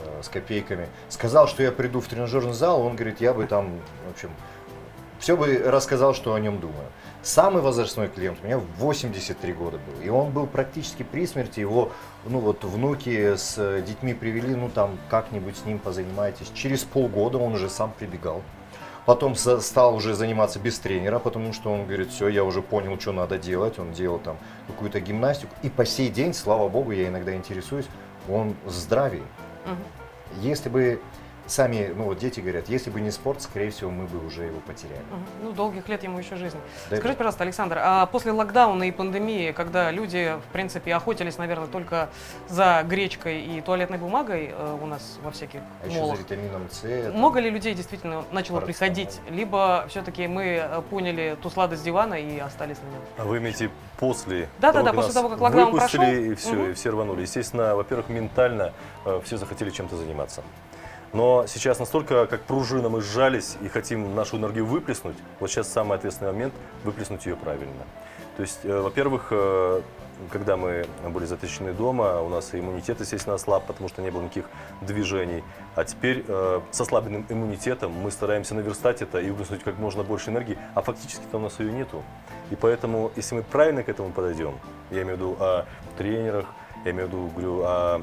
э, 0.05 0.23
с 0.23 0.29
копейками, 0.29 0.87
сказал, 1.09 1.47
что 1.47 1.61
я 1.63 1.71
приду 1.71 1.99
в 2.01 2.07
тренажерный 2.07 2.53
зал, 2.53 2.81
он 2.81 2.95
говорит, 2.95 3.21
я 3.21 3.33
бы 3.33 3.45
там, 3.45 3.79
в 4.07 4.11
общем, 4.11 4.29
все 5.23 5.37
бы 5.37 5.57
рассказал, 5.65 6.13
что 6.13 6.33
о 6.33 6.39
нем 6.41 6.59
думаю. 6.59 6.85
Самый 7.21 7.61
возрастной 7.61 8.09
клиент 8.09 8.39
у 8.43 8.45
меня 8.45 8.57
в 8.57 8.65
83 8.75 9.53
года 9.53 9.77
был. 9.77 10.05
И 10.05 10.09
он 10.09 10.31
был 10.31 10.47
практически 10.47 11.03
при 11.03 11.25
смерти. 11.25 11.61
Его 11.61 11.93
ну, 12.25 12.39
вот, 12.39 12.65
внуки 12.65 13.37
с 13.37 13.55
э, 13.57 13.81
детьми 13.87 14.13
привели, 14.13 14.53
ну 14.53 14.67
там 14.67 14.97
как-нибудь 15.09 15.55
с 15.55 15.63
ним 15.63 15.79
позанимайтесь. 15.79 16.51
Через 16.53 16.83
полгода 16.83 17.37
он 17.37 17.53
уже 17.53 17.69
сам 17.69 17.93
прибегал. 17.97 18.41
Потом 19.05 19.35
стал 19.35 19.95
уже 19.95 20.13
заниматься 20.13 20.59
без 20.59 20.77
тренера, 20.79 21.19
потому 21.19 21.53
что 21.53 21.71
он 21.71 21.85
говорит, 21.85 22.11
все, 22.11 22.27
я 22.27 22.43
уже 22.43 22.61
понял, 22.61 22.99
что 22.99 23.13
надо 23.13 23.37
делать. 23.37 23.79
Он 23.79 23.93
делал 23.93 24.19
там 24.19 24.37
какую-то 24.67 24.99
гимнастику. 24.99 25.55
И 25.61 25.69
по 25.69 25.85
сей 25.85 26.09
день, 26.09 26.33
слава 26.33 26.67
богу, 26.67 26.91
я 26.91 27.07
иногда 27.07 27.33
интересуюсь, 27.33 27.85
он 28.27 28.57
в 28.65 28.71
здравии. 28.71 29.23
Мгм. 29.65 30.41
Если 30.41 30.67
бы 30.67 30.99
сами, 31.47 31.91
ну 31.95 32.05
вот 32.05 32.17
дети 32.19 32.39
говорят, 32.39 32.69
если 32.69 32.89
бы 32.89 33.01
не 33.01 33.11
спорт, 33.11 33.41
скорее 33.41 33.69
всего, 33.71 33.91
мы 33.91 34.05
бы 34.05 34.25
уже 34.25 34.43
его 34.45 34.59
потеряли. 34.61 35.01
Ну, 35.41 35.51
долгих 35.51 35.87
лет 35.89 36.03
ему 36.03 36.19
еще 36.19 36.35
жизни. 36.35 36.59
Дай 36.89 36.99
Скажите, 36.99 37.17
пожалуйста, 37.17 37.43
Александр, 37.43 37.77
а 37.81 38.05
после 38.05 38.31
локдауна 38.31 38.83
и 38.83 38.91
пандемии, 38.91 39.51
когда 39.51 39.91
люди, 39.91 40.35
в 40.47 40.51
принципе, 40.53 40.95
охотились, 40.95 41.37
наверное, 41.37 41.67
только 41.67 42.09
за 42.47 42.83
гречкой 42.87 43.41
и 43.41 43.61
туалетной 43.61 43.97
бумагой 43.97 44.53
э, 44.55 44.77
у 44.81 44.85
нас 44.85 45.19
во 45.23 45.31
всяких 45.31 45.59
А 45.83 45.87
еще 45.87 45.99
молах, 45.99 46.17
за 46.17 46.23
витамином 46.23 46.67
С. 46.71 46.81
там, 46.81 47.17
много 47.17 47.39
ли 47.39 47.49
людей 47.49 47.73
действительно 47.73 48.23
начало 48.31 48.61
приходить, 48.61 49.19
либо 49.29 49.85
все-таки 49.89 50.27
мы 50.27 50.43
э, 50.63 50.81
поняли 50.89 51.37
ту 51.41 51.49
сладость 51.49 51.83
дивана 51.83 52.15
и 52.15 52.39
остались 52.39 52.77
на 52.77 52.87
нем? 52.91 53.01
А 53.17 53.23
вы 53.25 53.37
имеете 53.39 53.69
после 53.99 54.49
Да-да-да, 54.59 54.85
как 54.91 54.95
после 54.95 55.07
нас 55.09 55.13
того, 55.15 55.29
как 55.29 55.41
локдаун 55.41 55.71
выпустили, 55.71 55.99
прошел. 56.01 56.23
и 56.31 56.35
все, 56.35 56.53
Мгм. 56.53 56.71
и 56.71 56.73
все 56.73 56.89
рванули. 56.89 57.21
Естественно, 57.21 57.75
во-первых, 57.75 58.09
ментально 58.09 58.73
э, 59.05 59.21
все 59.25 59.37
захотели 59.37 59.69
чем-то 59.69 59.95
заниматься. 59.97 60.41
Но 61.13 61.45
сейчас 61.47 61.77
настолько, 61.77 62.25
как 62.25 62.41
пружина, 62.41 62.89
мы 62.89 63.01
сжались 63.01 63.55
и 63.61 63.67
хотим 63.67 64.15
нашу 64.15 64.37
энергию 64.37 64.65
выплеснуть. 64.65 65.15
Вот 65.39 65.51
сейчас 65.51 65.71
самый 65.71 65.97
ответственный 65.97 66.31
момент 66.31 66.53
выплеснуть 66.83 67.25
ее 67.27 67.35
правильно. 67.35 67.85
То 68.35 68.41
есть, 68.41 68.61
э, 68.63 68.81
во-первых, 68.81 69.27
э, 69.29 69.81
когда 70.31 70.57
мы 70.57 70.85
были 71.09 71.25
заточены 71.25 71.73
дома, 71.73 72.21
у 72.21 72.29
нас 72.29 72.53
и 72.55 72.59
иммунитет, 72.59 72.99
естественно, 72.99 73.35
ослаб, 73.35 73.65
потому 73.65 73.89
что 73.89 74.01
не 74.01 74.09
было 74.09 74.23
никаких 74.23 74.45
движений. 74.81 75.43
А 75.75 75.83
теперь 75.83 76.25
э, 76.27 76.61
с 76.71 76.81
ослабленным 76.81 77.25
иммунитетом 77.29 77.91
мы 77.91 78.09
стараемся 78.09 78.55
наверстать 78.55 79.03
это 79.03 79.19
и 79.19 79.29
выплеснуть 79.29 79.63
как 79.63 79.77
можно 79.77 80.03
больше 80.03 80.31
энергии, 80.31 80.57
а 80.73 80.81
фактически-то 80.81 81.37
у 81.37 81.41
нас 81.41 81.59
ее 81.59 81.71
нету. 81.71 82.01
И 82.49 82.55
поэтому, 82.55 83.11
если 83.15 83.35
мы 83.35 83.43
правильно 83.43 83.83
к 83.83 83.89
этому 83.89 84.09
подойдем, 84.11 84.55
я 84.89 85.03
имею 85.03 85.17
в 85.17 85.19
виду 85.19 85.37
о 85.39 85.65
тренерах, 85.95 86.45
я 86.85 86.91
имею 86.91 87.07
в 87.07 87.11
виду, 87.11 87.27
говорю, 87.27 87.61
о, 87.63 88.01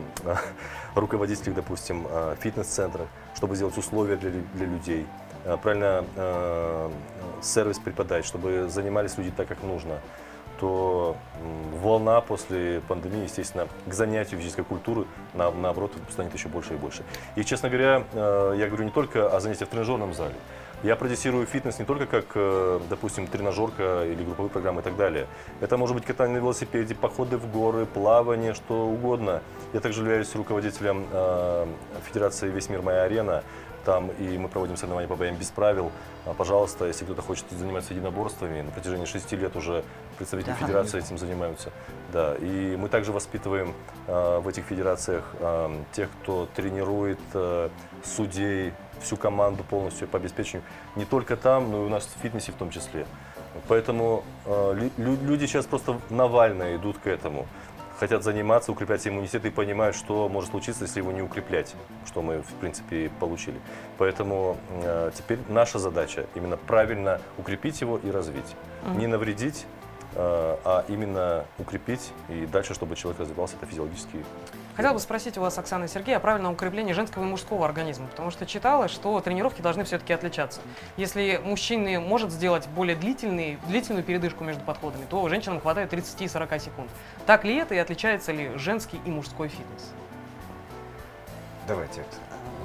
о 0.95 1.01
руководителях, 1.01 1.55
допустим, 1.57 2.07
о 2.11 2.37
фитнес-центрах, 2.41 3.09
чтобы 3.35 3.57
сделать 3.57 3.77
условия 3.79 4.17
для, 4.17 4.31
для 4.55 4.67
людей, 4.67 5.07
э, 5.45 5.57
правильно 5.63 6.05
э, 6.17 6.91
сервис 7.43 7.79
преподать, 7.79 8.25
чтобы 8.25 8.69
занимались 8.69 9.17
люди 9.19 9.33
так, 9.37 9.49
как 9.49 9.63
нужно, 9.63 10.01
то 10.61 11.17
волна 11.83 12.21
после 12.21 12.83
пандемии, 12.87 13.25
естественно, 13.25 13.67
к 13.87 13.93
занятию 13.93 14.39
физической 14.39 14.65
культуры, 14.65 15.07
на, 15.35 15.51
наоборот, 15.51 15.93
станет 16.11 16.35
еще 16.35 16.49
больше 16.49 16.75
и 16.75 16.77
больше. 16.77 17.03
И, 17.35 17.45
честно 17.45 17.71
говоря, 17.71 18.05
э, 18.13 18.55
я 18.59 18.67
говорю 18.67 18.85
не 18.85 18.91
только 18.91 19.35
о 19.35 19.41
занятиях 19.41 19.69
в 19.69 19.73
тренажерном 19.73 20.13
зале. 20.13 20.35
Я 20.83 20.97
продюсирую 20.97 21.47
фитнес 21.47 21.79
не 21.79 21.85
только 21.85 22.07
как, 22.07 22.27
э, 22.35 22.81
допустим, 22.89 23.27
тренажерка 23.27 24.05
или 24.07 24.23
групповые 24.23 24.51
программы 24.51 24.81
и 24.81 24.85
так 24.85 24.97
далее. 24.97 25.27
Это 25.61 25.77
может 25.77 25.95
быть 25.95 26.05
катание 26.05 26.39
на 26.39 26.43
велосипеде, 26.43 26.95
походы 26.95 27.37
в 27.39 27.51
горы, 27.51 27.87
плавание, 27.87 28.55
что 28.55 28.87
угодно. 28.87 29.43
Я 29.73 29.81
также 29.81 30.01
являюсь 30.01 30.35
руководителем 30.35 31.07
э, 31.11 31.67
Федерации 32.07 32.51
«Весь 32.51 32.69
мир. 32.69 32.83
Моя 32.83 33.03
арена», 33.03 33.43
там 33.85 34.11
и 34.19 34.39
мы 34.39 34.49
проводим 34.49 34.77
соревнования 34.77 35.09
по 35.09 35.17
боям 35.17 35.37
без 35.37 35.49
правил. 35.49 35.91
А, 36.27 36.35
пожалуйста, 36.35 36.87
если 36.87 37.05
кто-то 37.05 37.23
хочет 37.23 37.45
заниматься 37.51 37.95
единоборствами, 37.95 38.63
на 38.63 38.71
протяжении 38.71 39.05
шести 39.05 39.37
лет 39.37 39.57
уже 39.57 39.85
представители 40.19 40.53
да. 40.53 40.67
федерации 40.67 40.99
этим 40.99 41.19
занимаются. 41.19 41.71
Да, 42.13 42.35
и 42.37 42.77
мы 42.77 42.89
также 42.89 43.13
воспитываем 43.13 43.75
э, 44.07 44.39
в 44.39 44.49
этих 44.49 44.65
федерациях 44.65 45.25
э, 45.39 45.83
тех, 45.93 46.09
кто 46.23 46.49
тренирует 46.55 47.21
э, 47.35 47.69
судей, 48.05 48.73
всю 49.01 49.17
команду 49.17 49.65
полностью 49.65 50.07
по 50.09 50.19
обеспечению. 50.19 50.63
Не 50.97 51.05
только 51.05 51.37
там, 51.37 51.71
но 51.71 51.83
и 51.83 51.87
у 51.87 51.89
нас 51.89 52.05
в 52.05 52.23
фитнесе 52.23 52.53
в 52.53 52.57
том 52.57 52.71
числе. 52.71 53.07
Поэтому 53.67 54.23
э, 54.47 54.91
люди 54.97 55.47
сейчас 55.47 55.67
просто 55.67 55.99
навально 56.09 56.77
идут 56.77 56.99
к 56.99 57.07
этому 57.07 57.47
хотят 58.01 58.25
заниматься, 58.25 58.73
укреплять 58.73 59.07
иммунитет 59.07 59.45
и 59.45 59.51
понимают, 59.51 59.95
что 59.95 60.29
может 60.29 60.51
случиться, 60.51 60.85
если 60.85 61.01
его 61.01 61.13
не 61.13 61.21
укреплять, 61.21 61.75
что 62.07 62.23
мы, 62.23 62.41
в 62.41 62.55
принципе, 62.55 63.11
получили. 63.21 63.61
Поэтому 63.99 64.57
э, 64.83 65.11
теперь 65.15 65.39
наша 65.49 65.79
задача 65.79 66.25
именно 66.35 66.57
правильно 66.57 67.21
укрепить 67.37 67.81
его 67.83 67.99
и 67.99 68.11
развить. 68.11 68.57
Mm-hmm. 68.85 68.97
Не 68.97 69.07
навредить, 69.07 69.67
э, 70.15 70.19
а 70.19 70.85
именно 70.89 71.45
укрепить 71.59 72.13
и 72.31 72.47
дальше, 72.47 72.73
чтобы 72.73 72.97
человек 72.97 73.21
развивался 73.21 73.57
это 73.57 73.67
физиологически 73.67 74.25
Хотел 74.77 74.95
бы 74.95 75.01
спросить 75.01 75.37
у 75.37 75.41
вас, 75.41 75.59
Оксана 75.59 75.85
и 75.85 75.89
Сергей, 75.89 76.17
о 76.17 76.21
правильном 76.21 76.53
укреплении 76.55 76.93
женского 76.93 77.25
и 77.25 77.27
мужского 77.27 77.65
организма, 77.67 78.07
потому 78.07 78.31
что 78.31 78.47
читала, 78.47 78.89
что 78.89 79.21
тренировки 79.21 79.61
должны 79.61 79.85
все-таки 79.85 80.13
отличаться. 80.13 80.61
Если 80.97 81.41
мужчина 81.43 82.01
может 82.01 82.31
сделать 82.31 82.69
более 82.69 82.97
длительный, 82.97 83.59
длительную 83.67 84.05
передышку 84.05 84.45
между 84.45 84.65
подходами, 84.65 85.05
то 85.11 85.29
женщинам 85.29 85.61
хватает 85.61 85.93
30-40 85.93 86.59
секунд. 86.61 86.91
Так 87.27 87.45
ли 87.45 87.57
это 87.57 87.75
и 87.75 87.79
отличается 87.79 88.33
ли 88.33 88.53
женский 88.57 89.01
и 89.05 89.11
мужской 89.11 89.49
фитнес? 89.49 89.93
Давайте, 91.67 92.03
Оксана. 92.03 92.25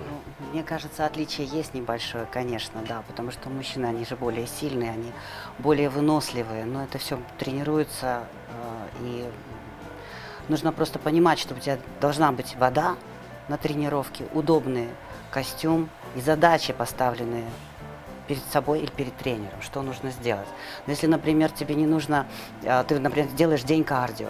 Ну, 0.10 0.52
мне 0.52 0.64
кажется, 0.64 1.06
отличие 1.06 1.48
есть 1.48 1.74
небольшое, 1.74 2.28
конечно, 2.32 2.82
да, 2.88 3.04
потому 3.08 3.32
что 3.32 3.50
мужчины, 3.50 3.88
они 3.88 4.06
же 4.06 4.16
более 4.16 4.48
сильные, 4.48 4.92
они 4.92 5.12
более 5.60 5.90
выносливые, 5.90 6.66
но 6.66 6.84
это 6.84 6.98
все 6.98 7.20
тренируется, 7.38 8.24
э, 8.50 8.88
и 9.02 9.30
Нужно 10.48 10.72
просто 10.72 11.00
понимать, 11.00 11.40
что 11.40 11.56
у 11.56 11.58
тебя 11.58 11.78
должна 12.00 12.32
быть 12.32 12.56
вода 12.56 12.96
на 13.48 13.58
тренировке, 13.58 14.26
удобный 14.34 14.90
костюм 15.32 15.90
и 16.16 16.22
задачи 16.22 16.72
поставленные 16.72 17.46
перед 18.28 18.44
собой 18.46 18.80
или 18.80 18.90
перед 18.90 19.16
тренером, 19.18 19.62
что 19.62 19.82
нужно 19.82 20.12
сделать. 20.12 20.48
Но 20.86 20.92
если, 20.92 21.08
например, 21.08 21.52
тебе 21.52 21.76
не 21.76 21.86
нужно, 21.86 22.26
а, 22.64 22.84
ты, 22.84 23.00
например, 23.00 23.30
делаешь 23.30 23.64
день 23.64 23.84
кардио, 23.84 24.30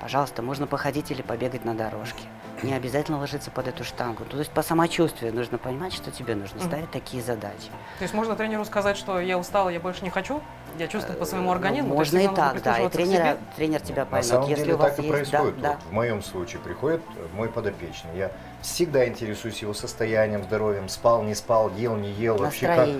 пожалуйста, 0.00 0.42
можно 0.42 0.66
походить 0.66 1.10
или 1.10 1.22
побегать 1.22 1.64
на 1.64 1.74
дорожке. 1.74 2.24
Не 2.62 2.74
обязательно 2.74 3.18
ложиться 3.18 3.50
под 3.50 3.68
эту 3.68 3.84
штангу. 3.84 4.24
То 4.24 4.38
есть 4.38 4.50
по 4.50 4.62
самочувствию 4.62 5.34
нужно 5.34 5.58
понимать, 5.58 5.92
что 5.92 6.10
тебе 6.10 6.34
нужно 6.34 6.60
ставить 6.60 6.84
mm-hmm. 6.84 6.92
такие 6.92 7.22
задачи. 7.22 7.68
То 7.98 8.02
есть 8.02 8.14
можно 8.14 8.36
тренеру 8.36 8.64
сказать, 8.64 8.96
что 8.96 9.20
я 9.20 9.38
устала, 9.38 9.68
я 9.68 9.80
больше 9.80 10.04
не 10.04 10.10
хочу? 10.10 10.40
Я 10.78 10.88
чувствую 10.88 11.18
по 11.18 11.24
своему 11.24 11.50
э, 11.50 11.54
организму. 11.54 11.90
Ну, 11.90 11.94
можно 11.96 12.18
и 12.18 12.28
так, 12.28 12.62
да. 12.62 12.78
И 12.78 12.88
тренер, 12.88 13.36
тренер 13.56 13.80
тебя 13.80 14.04
поймет. 14.06 14.26
На 14.26 14.34
самом 14.34 14.48
Если 14.48 14.64
деле 14.64 14.74
у 14.74 14.78
вас 14.78 14.90
так 14.94 14.98
и 15.00 15.02
есть, 15.02 15.12
происходит. 15.12 15.60
Да, 15.60 15.68
вот 15.68 15.78
да. 15.80 15.88
В 15.90 15.92
моем 15.92 16.22
случае 16.22 16.60
приходит 16.60 17.02
мой 17.34 17.48
подопечный. 17.48 18.16
Я 18.16 18.32
всегда 18.62 19.06
интересуюсь 19.06 19.60
его 19.60 19.74
состоянием, 19.74 20.42
здоровьем, 20.44 20.88
спал, 20.88 21.22
не 21.22 21.34
спал, 21.34 21.70
ел, 21.76 21.96
не 21.96 22.10
ел. 22.12 22.38
Вообще 22.38 22.66
как... 22.66 22.86
да. 22.86 22.94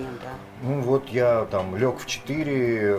Ну 0.62 0.80
вот 0.82 1.08
я 1.08 1.46
там 1.46 1.76
лег 1.76 1.98
в 1.98 2.06
4, 2.06 2.98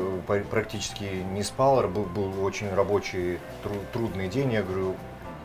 практически 0.50 1.04
не 1.04 1.44
спал, 1.44 1.82
был, 1.88 2.04
был 2.04 2.44
очень 2.44 2.74
рабочий, 2.74 3.40
трудный 3.94 4.28
день. 4.28 4.52
Я 4.52 4.64
говорю, 4.64 4.96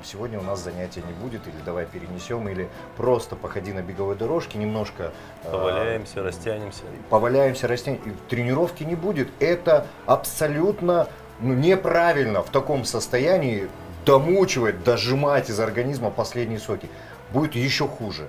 сегодня 0.05 0.39
у 0.39 0.43
нас 0.43 0.61
занятия 0.61 1.03
не 1.07 1.13
будет, 1.13 1.47
или 1.47 1.57
давай 1.65 1.87
перенесем, 1.87 2.49
или 2.49 2.69
просто 2.97 3.37
походи 3.37 3.73
на 3.73 3.83
беговой 3.83 4.17
дорожке, 4.17 4.59
немножко... 4.59 5.13
А, 5.45 5.51
Поваляемся, 5.51 6.21
э, 6.21 6.23
растянемся. 6.23 6.83
Поваляемся, 7.11 7.69
растянемся. 7.69 8.11
Тренировки 8.29 8.85
не 8.85 8.95
будет. 8.95 9.29
Это 9.41 9.87
абсолютно 10.07 11.09
ну, 11.41 11.55
неправильно 11.55 12.43
в 12.43 12.51
таком 12.51 12.85
состоянии 12.85 13.69
домучивать, 14.05 14.83
дожимать 14.85 15.51
из 15.51 15.61
организма 15.61 16.11
последние 16.11 16.59
соки. 16.59 16.89
Будет 17.33 17.55
еще 17.55 17.87
хуже. 17.87 18.27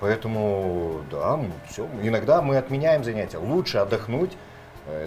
Поэтому, 0.00 1.02
да, 1.12 1.38
все. 1.70 1.86
Иногда 2.02 2.42
мы 2.42 2.56
отменяем 2.56 3.04
занятия. 3.04 3.38
Лучше 3.38 3.78
отдохнуть, 3.78 4.32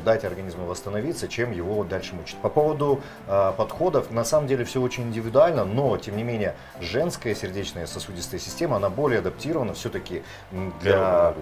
дать 0.03 0.23
организму 0.23 0.65
восстановиться, 0.65 1.27
чем 1.27 1.51
его 1.51 1.83
дальше 1.83 2.15
мучить. 2.15 2.37
По 2.37 2.49
поводу 2.49 3.01
э, 3.27 3.53
подходов, 3.57 4.11
на 4.11 4.23
самом 4.23 4.47
деле 4.47 4.63
все 4.65 4.81
очень 4.81 5.03
индивидуально, 5.03 5.65
но 5.65 5.97
тем 5.97 6.17
не 6.17 6.23
менее 6.23 6.55
женская 6.79 7.35
сердечная 7.35 7.85
сосудистая 7.85 8.39
система, 8.39 8.77
она 8.77 8.89
более 8.89 9.19
адаптирована 9.19 9.73
все-таки 9.73 10.23
для... 10.81 11.33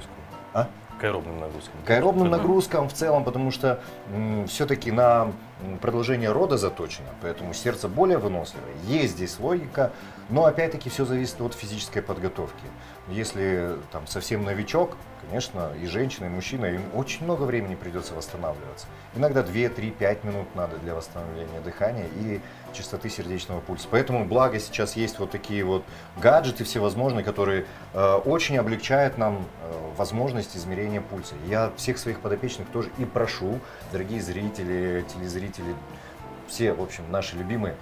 А? 0.53 0.67
К 0.99 1.05
аэробным 1.05 1.39
нагрузкам. 1.39 1.73
К 1.85 1.89
аэробным 1.89 2.29
нагрузкам 2.29 2.87
в 2.87 2.93
целом, 2.93 3.23
потому 3.23 3.51
что 3.51 3.81
все-таки 4.47 4.91
на 4.91 5.33
продолжение 5.81 6.31
рода 6.31 6.57
заточено, 6.57 7.09
поэтому 7.21 7.53
сердце 7.53 7.87
более 7.87 8.17
выносливое. 8.17 8.71
Есть 8.85 9.13
здесь 9.13 9.39
логика, 9.39 9.91
но 10.29 10.45
опять-таки 10.45 10.89
все 10.89 11.03
зависит 11.03 11.41
от 11.41 11.55
физической 11.55 12.01
подготовки. 12.01 12.63
Если 13.09 13.75
там 13.91 14.07
совсем 14.07 14.43
новичок, 14.43 14.95
конечно, 15.27 15.71
и 15.81 15.87
женщина, 15.87 16.25
и 16.25 16.29
мужчина, 16.29 16.65
им 16.65 16.81
очень 16.93 17.23
много 17.23 17.43
времени 17.43 17.75
придется 17.75 18.13
восстанавливаться. 18.13 18.87
Иногда 19.15 19.43
2, 19.43 19.69
3, 19.69 19.91
5 19.91 20.23
минут 20.23 20.55
надо 20.55 20.77
для 20.77 20.95
восстановления 20.95 21.59
дыхания 21.63 22.07
и 22.15 22.41
частоты 22.73 23.09
сердечного 23.09 23.59
пульса. 23.59 23.87
Поэтому 23.89 24.25
благо 24.25 24.59
сейчас 24.59 24.95
есть 24.95 25.19
вот 25.19 25.31
такие 25.31 25.63
вот 25.63 25.83
гаджеты 26.17 26.63
всевозможные, 26.63 27.23
которые 27.23 27.65
э, 27.93 28.13
очень 28.25 28.57
облегчают 28.57 29.17
нам 29.17 29.45
э, 29.61 29.91
возможность 29.97 30.55
измерения 30.57 31.01
пульса. 31.01 31.35
Я 31.47 31.71
всех 31.77 31.97
своих 31.97 32.19
подопечных 32.19 32.67
тоже 32.69 32.89
и 32.97 33.05
прошу, 33.05 33.59
дорогие 33.91 34.21
зрители, 34.21 35.05
телезрители, 35.13 35.75
все, 36.47 36.73
в 36.73 36.81
общем, 36.81 37.03
наши 37.09 37.35
любимые, 37.35 37.75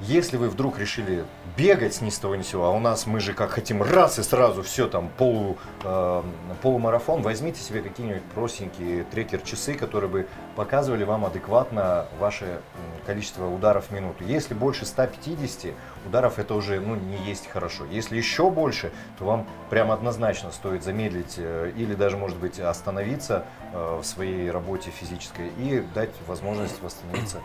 если 0.00 0.36
вы 0.36 0.48
вдруг 0.50 0.78
решили 0.78 1.24
бегать 1.56 2.00
ни 2.02 2.10
с 2.10 2.18
того 2.18 2.36
ни 2.36 2.42
сего, 2.42 2.66
а 2.66 2.70
у 2.70 2.78
нас 2.78 3.06
мы 3.06 3.20
же 3.20 3.32
как 3.32 3.50
хотим 3.50 3.82
раз 3.82 4.18
и 4.18 4.22
сразу 4.22 4.62
все 4.62 4.88
там 4.88 5.08
полу, 5.16 5.56
э, 5.84 6.22
полумарафон, 6.62 7.22
возьмите 7.22 7.60
себе 7.60 7.80
какие-нибудь 7.80 8.22
простенькие 8.34 9.04
трекер-часы, 9.04 9.74
которые 9.74 10.10
бы 10.10 10.26
показывали 10.54 11.04
вам 11.04 11.24
адекватно 11.24 12.06
ваше 12.18 12.60
количество 13.06 13.46
ударов 13.46 13.86
в 13.86 13.90
минуту. 13.92 14.24
Если 14.24 14.52
больше 14.52 14.84
150 14.84 15.72
ударов, 16.06 16.38
это 16.38 16.54
уже 16.54 16.80
ну, 16.80 16.96
не 16.96 17.16
есть 17.24 17.46
хорошо. 17.48 17.84
Если 17.90 18.16
еще 18.16 18.50
больше, 18.50 18.92
то 19.18 19.24
вам 19.24 19.46
прям 19.70 19.90
однозначно 19.90 20.50
стоит 20.50 20.84
замедлить 20.84 21.36
э, 21.38 21.72
или 21.76 21.94
даже, 21.94 22.16
может 22.16 22.36
быть, 22.36 22.60
остановиться 22.60 23.46
э, 23.72 24.00
в 24.02 24.04
своей 24.04 24.50
работе 24.50 24.90
физической 24.90 25.48
и 25.58 25.82
дать 25.94 26.10
возможность 26.26 26.82
восстановиться 26.82 27.38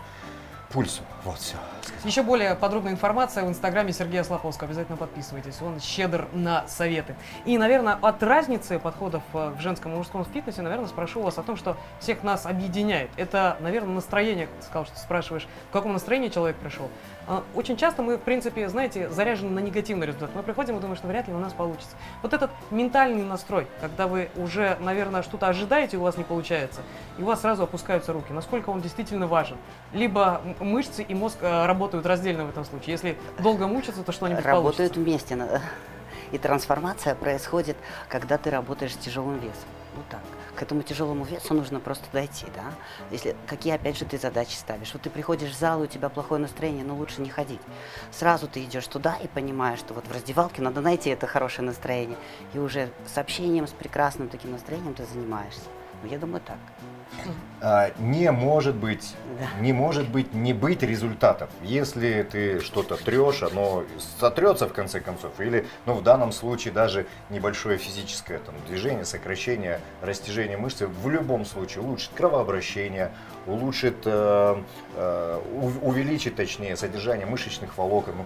пульсу. 0.72 1.02
Вот 1.24 1.38
все. 1.38 1.58
Еще 2.04 2.24
более 2.24 2.56
подробная 2.56 2.94
информация 2.94 3.44
в 3.44 3.50
инстаграме 3.50 3.94
Сергея 3.94 4.24
Слаповского. 4.24 4.68
Обязательно 4.68 4.98
подписывайтесь. 4.98 5.62
Он 5.62 5.80
щедр 5.80 6.28
на 6.34 6.68
советы. 6.68 7.16
И, 7.46 7.58
наверное, 7.58 7.98
от 8.02 8.24
разницы 8.24 8.80
подходов 8.80 9.22
э, 9.34 9.54
в 9.56 9.62
женском 9.62 9.94
и 9.94 9.98
мужском 9.98 10.26
фитнесе, 10.26 10.62
наверное, 10.62 10.88
спрошу 10.88 11.22
вас 11.22 11.38
о 11.38 11.44
том, 11.44 11.58
что 11.58 11.78
всех 12.00 12.24
нас 12.24 12.46
объединяет. 12.46 13.12
Это, 13.18 13.58
наверное, 13.60 13.96
настроение, 13.96 14.50
сказал, 14.62 14.86
что 14.86 14.98
спрашиваешь, 14.98 15.48
в 15.70 15.74
каком 15.74 15.94
настроении 15.94 16.30
человек 16.30 16.58
пришел. 16.58 16.90
А, 17.28 17.44
Очень 17.56 17.78
часто 17.78 18.02
мы, 18.02 18.18
в 18.18 18.22
принципе, 18.22 18.68
знаете, 18.68 19.10
заряжены 19.10 19.52
на 19.52 19.60
негативный 19.60 20.08
результат. 20.08 20.32
Мы 20.36 20.44
приходим 20.44 20.78
и 20.78 20.80
думаем, 20.82 20.98
что 20.98 21.08
вряд 21.08 21.28
ли 21.28 21.34
у 21.34 21.38
нас 21.40 21.54
получится. 21.54 21.96
Вот 22.24 22.34
этот 22.34 22.50
ментальный 22.72 23.24
настрой, 23.24 23.68
когда 23.80 24.08
вы 24.08 24.30
уже, 24.36 24.78
наверное, 24.82 25.22
что-то 25.22 25.48
ожидаете, 25.48 25.98
у 25.98 26.02
вас 26.02 26.18
не 26.18 26.24
получается, 26.24 26.82
и 27.18 27.22
у 27.22 27.26
вас 27.26 27.42
сразу 27.42 27.64
опускаются 27.64 28.12
руки. 28.12 28.34
Насколько 28.34 28.70
он 28.72 28.82
действительно 28.82 29.28
важен? 29.28 29.58
Либо 29.94 30.42
мышцы 30.60 31.04
и 31.04 31.14
мозг 31.14 31.38
э, 31.42 31.66
работают 31.66 32.06
раздельно 32.06 32.46
в 32.46 32.50
этом 32.50 32.66
случае. 32.66 32.92
Если 32.94 33.18
долго 33.40 33.68
мучиться, 33.68 34.04
то 34.04 34.12
что-нибудь 34.12 34.44
Работают 34.44 34.94
получится. 34.94 35.00
вместе. 35.00 35.36
на- 35.36 35.62
И 36.32 36.38
трансформация 36.38 37.14
происходит, 37.14 37.78
когда 38.10 38.38
ты 38.38 38.50
работаешь 38.50 38.94
с 38.94 38.98
тяжелым 38.98 39.36
весом. 39.36 39.68
Вот 39.96 40.06
так. 40.10 40.22
К 40.62 40.64
этому 40.64 40.84
тяжелому 40.84 41.26
весу 41.26 41.56
нужно 41.56 41.80
просто 41.80 42.06
дойти, 42.14 42.46
да. 42.54 42.66
Если 43.10 43.36
какие 43.48 43.74
опять 43.74 43.98
же 43.98 44.06
ты 44.06 44.20
задачи 44.20 44.54
ставишь. 44.54 44.94
Вот 44.94 45.02
ты 45.02 45.10
приходишь 45.10 45.50
в 45.50 45.58
зал, 45.58 45.82
у 45.82 45.88
тебя 45.88 46.08
плохое 46.08 46.40
настроение, 46.40 46.86
но 46.86 46.96
лучше 46.96 47.20
не 47.20 47.32
ходить. 47.32 47.60
Сразу 48.12 48.48
ты 48.48 48.64
идешь 48.64 48.86
туда 48.86 49.16
и 49.16 49.28
понимаешь, 49.28 49.80
что 49.80 49.96
вот 49.96 50.06
в 50.06 50.12
раздевалке 50.12 50.62
надо 50.62 50.82
найти 50.82 51.10
это 51.10 51.26
хорошее 51.26 51.66
настроение. 51.66 52.16
И 52.54 52.60
уже 52.60 52.92
с 53.12 53.18
общением, 53.18 53.66
с 53.66 53.72
прекрасным 53.72 54.30
таким 54.30 54.52
настроением 54.52 54.94
ты 54.94 55.04
занимаешься. 55.04 55.64
Ну, 56.04 56.10
я 56.12 56.20
думаю, 56.20 56.42
так. 56.42 56.60
А, 57.64 57.92
не 58.00 58.32
может 58.32 58.76
быть, 58.76 59.14
Да. 59.40 59.62
не 59.62 59.72
может 59.72 60.10
быть 60.10 60.34
не 60.34 60.52
быть 60.54 60.82
результатов. 60.82 61.50
Если 61.62 62.24
ты 62.24 62.60
что-то 62.60 62.98
трешь, 62.98 63.44
оно 63.44 63.84
сотрется 64.20 64.68
в 64.68 64.74
конце 64.74 65.00
концов. 65.00 65.40
Или, 65.40 65.68
ну, 65.86 65.94
в 65.94 66.02
данном 66.02 66.32
случае 66.32 66.74
даже 66.74 67.06
небольшое 67.30 67.78
физическое 67.78 68.40
там, 68.40 68.56
движение, 68.68 69.06
сокращение, 69.06 69.80
растяжение 70.02 70.58
мышцы 70.58 70.88
в 70.88 71.10
любом 71.10 71.46
случае 71.46 71.84
улучшит 71.84 72.10
кровообращение, 72.16 73.12
улучшит, 73.46 73.98
э, 74.06 74.56
э, 74.96 75.42
ув- 75.54 75.80
увеличит, 75.84 76.36
точнее, 76.36 76.76
содержание 76.76 77.28
мышечных 77.28 77.78
волокон. 77.78 78.16
Ну, 78.18 78.26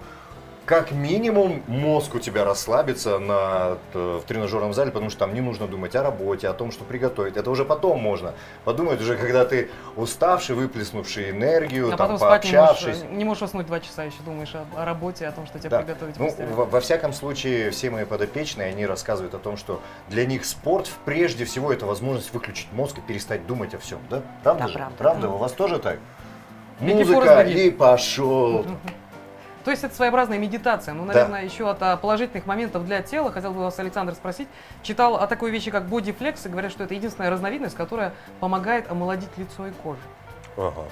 как 0.65 0.91
минимум 0.91 1.61
мозг 1.67 2.15
у 2.15 2.19
тебя 2.19 2.43
расслабится 2.43 3.19
на, 3.19 3.77
т- 3.93 3.99
в 3.99 4.21
тренажерном 4.27 4.73
зале, 4.73 4.91
потому 4.91 5.09
что 5.11 5.19
там 5.19 5.33
не 5.33 5.41
нужно 5.41 5.67
думать 5.67 5.95
о 5.95 6.01
работе, 6.01 6.47
о 6.47 6.53
том, 6.53 6.71
что 6.71 6.83
приготовить. 6.83 7.37
Это 7.37 7.51
уже 7.51 7.65
потом 7.65 7.99
можно 7.99 8.33
подумать, 8.63 8.99
уже 8.99 9.15
когда 9.15 9.45
ты 9.45 9.69
уставший, 9.95 10.55
выплеснувший 10.55 11.29
энергию, 11.31 11.87
А 11.87 11.89
там, 11.91 11.97
потом 11.99 12.17
спать 12.17 12.45
не 12.45 12.51
можешь, 12.57 12.67
пообщавшись. 12.81 13.03
не 13.11 13.23
можешь 13.25 13.43
уснуть 13.43 13.67
два 13.67 13.79
часа, 13.79 14.03
еще 14.05 14.17
думаешь 14.25 14.55
о, 14.55 14.65
о 14.81 14.85
работе, 14.85 15.27
о 15.27 15.31
том, 15.31 15.45
что 15.45 15.59
тебе 15.59 15.69
Да. 15.69 15.81
приготовить. 15.83 16.17
Ну, 16.19 16.33
во, 16.55 16.65
во 16.65 16.79
всяком 16.81 17.13
случае, 17.13 17.69
все 17.69 17.89
мои 17.91 18.05
подопечные, 18.05 18.69
они 18.69 18.85
рассказывают 18.87 19.35
о 19.35 19.39
том, 19.39 19.57
что 19.57 19.81
для 20.09 20.25
них 20.25 20.45
спорт, 20.45 20.89
прежде 21.05 21.45
всего, 21.45 21.71
это 21.71 21.85
возможность 21.85 22.33
выключить 22.33 22.67
мозг 22.71 22.97
и 22.97 23.01
перестать 23.01 23.45
думать 23.45 23.75
о 23.75 23.77
всем. 23.77 23.99
Да? 24.09 24.21
Правда 24.43 24.63
Да, 24.63 24.67
же? 24.69 24.87
правда. 24.97 25.29
У 25.29 25.37
вас 25.37 25.51
тоже 25.51 25.77
так? 25.79 25.99
Музыка 26.79 27.41
и 27.43 27.69
пошел. 27.69 28.65
То 29.65 29.71
есть 29.71 29.83
это 29.83 29.95
своеобразная 29.95 30.37
медитация. 30.37 30.93
Ну, 30.93 31.05
наверное, 31.05 31.43
еще 31.43 31.67
от 31.67 31.81
а, 31.81 31.97
положительных 31.97 32.45
моментов 32.45 32.85
для 32.85 33.01
тела 33.01 33.31
хотел 33.31 33.51
бы 33.51 33.61
вас, 33.61 33.79
Александр, 33.79 34.13
спросить. 34.13 34.47
Читал 34.83 35.15
о 35.15 35.25
такой 35.25 35.49
вещи, 35.49 35.71
как 35.71 35.87
бодифлекс, 35.87 36.45
и 36.45 36.49
говорят, 36.49 36.71
что 36.71 36.83
это 36.83 36.93
единственная 36.93 37.31
разновидность, 37.31 37.75
которая 37.75 38.13
помогает 38.39 38.89
омолодить 38.91 39.35
лицо 39.37 39.65
и 39.65 39.71
кожу. 39.71 39.99
Ага. 40.55 40.83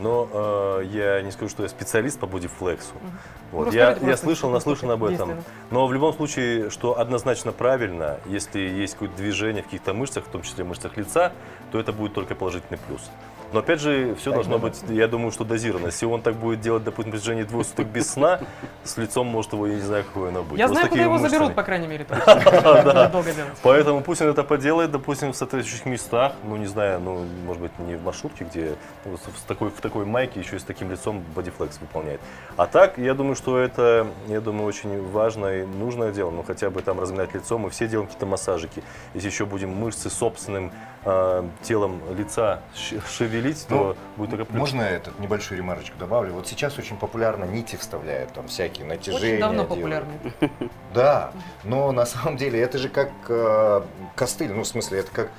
Но 0.00 0.28
э, 0.32 0.86
я 0.86 1.22
не 1.22 1.30
скажу, 1.30 1.48
что 1.48 1.62
я 1.62 1.68
специалист 1.68 2.18
по 2.18 2.26
бодифлексу. 2.26 2.94
Ну, 3.00 3.08
Вот. 3.52 3.66
расскажите 3.68 4.04
Я, 4.04 4.10
я 4.10 4.16
слышал, 4.16 4.50
наслышан 4.50 4.90
об 4.90 5.04
этом. 5.04 5.44
Но 5.70 5.86
в 5.86 5.92
любом 5.92 6.12
случае, 6.12 6.70
что 6.70 6.98
однозначно 6.98 7.52
правильно, 7.52 8.18
если 8.26 8.58
есть 8.58 8.94
какое-то 8.94 9.16
движение 9.16 9.62
в 9.62 9.66
каких-то 9.66 9.94
мышцах, 9.94 10.24
в 10.24 10.28
том 10.28 10.42
числе 10.42 10.64
мышцах 10.64 10.96
лица, 10.96 11.30
то 11.70 11.78
это 11.78 11.92
будет 11.92 12.14
только 12.14 12.34
положительный 12.34 12.78
плюс. 12.78 13.08
Но 13.52 13.60
опять 13.60 13.80
же, 13.80 14.14
все 14.14 14.32
должно 14.32 14.58
быть, 14.58 14.80
я 14.88 15.08
думаю, 15.08 15.30
что 15.32 15.44
дозировано. 15.44 15.86
Если 15.86 16.06
он 16.06 16.22
так 16.22 16.34
будет 16.36 16.60
делать, 16.60 16.84
допустим, 16.84 17.12
в 17.12 17.18
течение 17.18 17.44
двух 17.44 17.66
суток 17.66 17.86
без 17.86 18.10
сна, 18.10 18.40
с 18.84 18.96
лицом, 18.96 19.26
может, 19.26 19.52
его, 19.52 19.66
я 19.66 19.74
не 19.74 19.80
знаю, 19.80 20.04
какое 20.04 20.30
оно 20.30 20.42
будет. 20.42 20.58
Я 20.58 20.66
Вот 20.68 20.74
знаю, 20.74 20.88
куда 20.88 21.02
его 21.02 21.12
мышцами. 21.14 21.30
заберут, 21.30 21.54
по 21.54 21.62
крайней 21.62 21.86
мере. 21.86 22.04
так. 22.04 23.12
Поэтому 23.62 24.00
пусть 24.02 24.22
он 24.22 24.28
это 24.28 24.42
поделает, 24.42 24.90
допустим, 24.90 25.32
в 25.32 25.36
соответствующих 25.36 25.86
местах, 25.86 26.32
ну, 26.44 26.56
не 26.56 26.66
знаю, 26.66 27.00
ну, 27.00 27.24
может 27.46 27.62
быть, 27.62 27.78
не 27.78 27.96
в 27.96 28.04
маршрутке, 28.04 28.44
где 28.44 28.74
ну, 29.04 29.16
с 29.16 29.42
такой, 29.46 29.70
в 29.70 29.80
такой 29.80 30.04
майке 30.04 30.40
еще 30.40 30.56
и 30.56 30.58
с 30.58 30.64
таким 30.64 30.90
лицом 30.90 31.22
бодифлекс 31.34 31.78
выполняет. 31.80 32.20
А 32.56 32.66
так, 32.66 32.98
я 32.98 33.14
думаю, 33.14 33.36
что 33.36 33.58
это, 33.58 34.06
я 34.28 34.40
думаю, 34.40 34.66
очень 34.66 35.02
важное 35.10 35.62
и 35.62 35.66
нужное 35.66 36.12
дело, 36.12 36.30
ну, 36.30 36.42
хотя 36.42 36.70
бы 36.70 36.82
там 36.82 37.00
разминать 37.00 37.34
лицо, 37.34 37.58
мы 37.58 37.70
все 37.70 37.88
делаем 37.88 38.06
какие-то 38.06 38.26
массажики. 38.26 38.82
Если 39.14 39.28
еще 39.28 39.46
будем 39.46 39.70
мышцы 39.70 40.10
собственным 40.10 40.72
э, 41.04 41.48
телом 41.62 42.00
лица 42.16 42.60
шевелить, 42.74 43.66
то 43.68 43.96
будет 44.16 44.48
плюс. 44.48 44.60
Можно 44.60 44.82
этот 44.82 45.18
небольшую 45.18 45.58
ремарочку 45.58 45.98
добавлю? 45.98 46.32
Вот 46.34 46.46
сейчас 46.46 46.78
очень 46.78 46.96
популярно 46.96 47.44
нити 47.44 47.76
вставляют, 47.76 48.32
там 48.32 48.48
всякие 48.48 48.86
натяжения. 48.86 49.34
Очень 49.34 49.40
давно 49.40 49.62
делают. 49.62 49.68
популярный. 49.68 50.50
Да, 50.94 51.32
но 51.64 51.92
на 51.92 52.06
самом 52.06 52.36
деле 52.36 52.60
это 52.60 52.78
же 52.78 52.88
как 52.88 53.10
э, 53.28 53.82
костыль, 54.14 54.52
ну 54.52 54.62
в 54.62 54.66
смысле 54.66 55.00
это 55.00 55.10
как, 55.10 55.30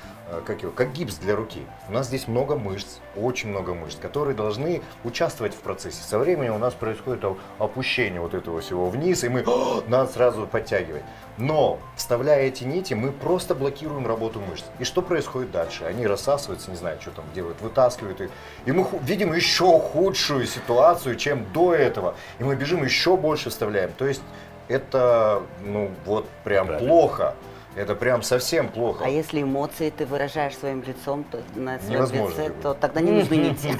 как, 0.41 0.62
его, 0.63 0.72
как 0.72 0.93
гипс 0.93 1.15
для 1.15 1.36
руки. 1.36 1.62
У 1.89 1.93
нас 1.93 2.08
здесь 2.08 2.28
много 2.28 2.56
мышц, 2.56 2.98
очень 3.15 3.50
много 3.50 3.74
мышц, 3.74 3.98
которые 4.02 4.36
должны 4.36 4.82
участвовать 5.04 5.54
в 5.54 5.60
процессе. 5.60 6.04
Со 6.04 6.19
временем 6.19 6.56
у 6.56 6.58
нас 6.58 6.74
происходит 6.74 7.24
опущение 7.60 8.22
вот 8.22 8.34
этого 8.34 8.62
всего 8.62 8.89
вниз, 8.89 9.24
и 9.24 9.30
мы 9.30 9.43
надо 9.88 10.12
сразу 10.12 10.48
подтягивать. 10.48 11.04
Но 11.38 11.80
вставляя 11.96 12.43
эти 12.43 12.63
нити, 12.63 12.93
мы 12.93 13.12
просто 13.12 13.56
блокируем 13.56 14.08
работу 14.08 14.39
мышц. 14.39 14.65
И 14.80 14.84
что 14.84 15.02
происходит 15.02 15.52
дальше? 15.52 15.84
Они 15.84 16.06
рассасываются, 16.06 16.69
не 16.69 16.78
знаю, 16.78 17.00
что 17.02 17.12
там 17.12 17.26
делают, 17.34 17.60
вытаскивают 17.62 18.22
их. 18.22 18.30
И 18.65 18.72
мы 18.72 18.88
видим 19.02 19.34
еще 19.34 19.80
худшую 19.80 20.46
ситуацию, 20.46 21.15
чем 21.15 21.46
до 21.52 21.74
этого. 21.74 22.15
И 22.39 22.43
мы 22.43 22.56
бежим 22.56 22.84
еще 22.84 23.17
больше 23.17 23.50
вставляем. 23.50 23.91
То 23.98 24.06
есть 24.06 24.22
это, 24.67 25.41
ну, 25.63 25.91
вот 26.06 26.28
прям 26.43 26.67
Правильно. 26.67 26.89
плохо. 26.89 27.36
Это 27.76 27.96
прям 27.96 28.22
совсем 28.22 28.70
плохо. 28.70 29.04
А 29.06 29.10
если 29.10 29.42
эмоции 29.42 29.90
ты 29.90 30.06
выражаешь 30.06 30.56
своим 30.56 30.84
лицом, 30.84 31.24
то 31.24 31.42
на 31.56 31.80
своем 31.80 32.30
лице, 32.30 32.52
то 32.62 32.74
тогда 32.74 33.02
не 33.02 33.12
нужны 33.12 33.36
нити. 33.38 33.78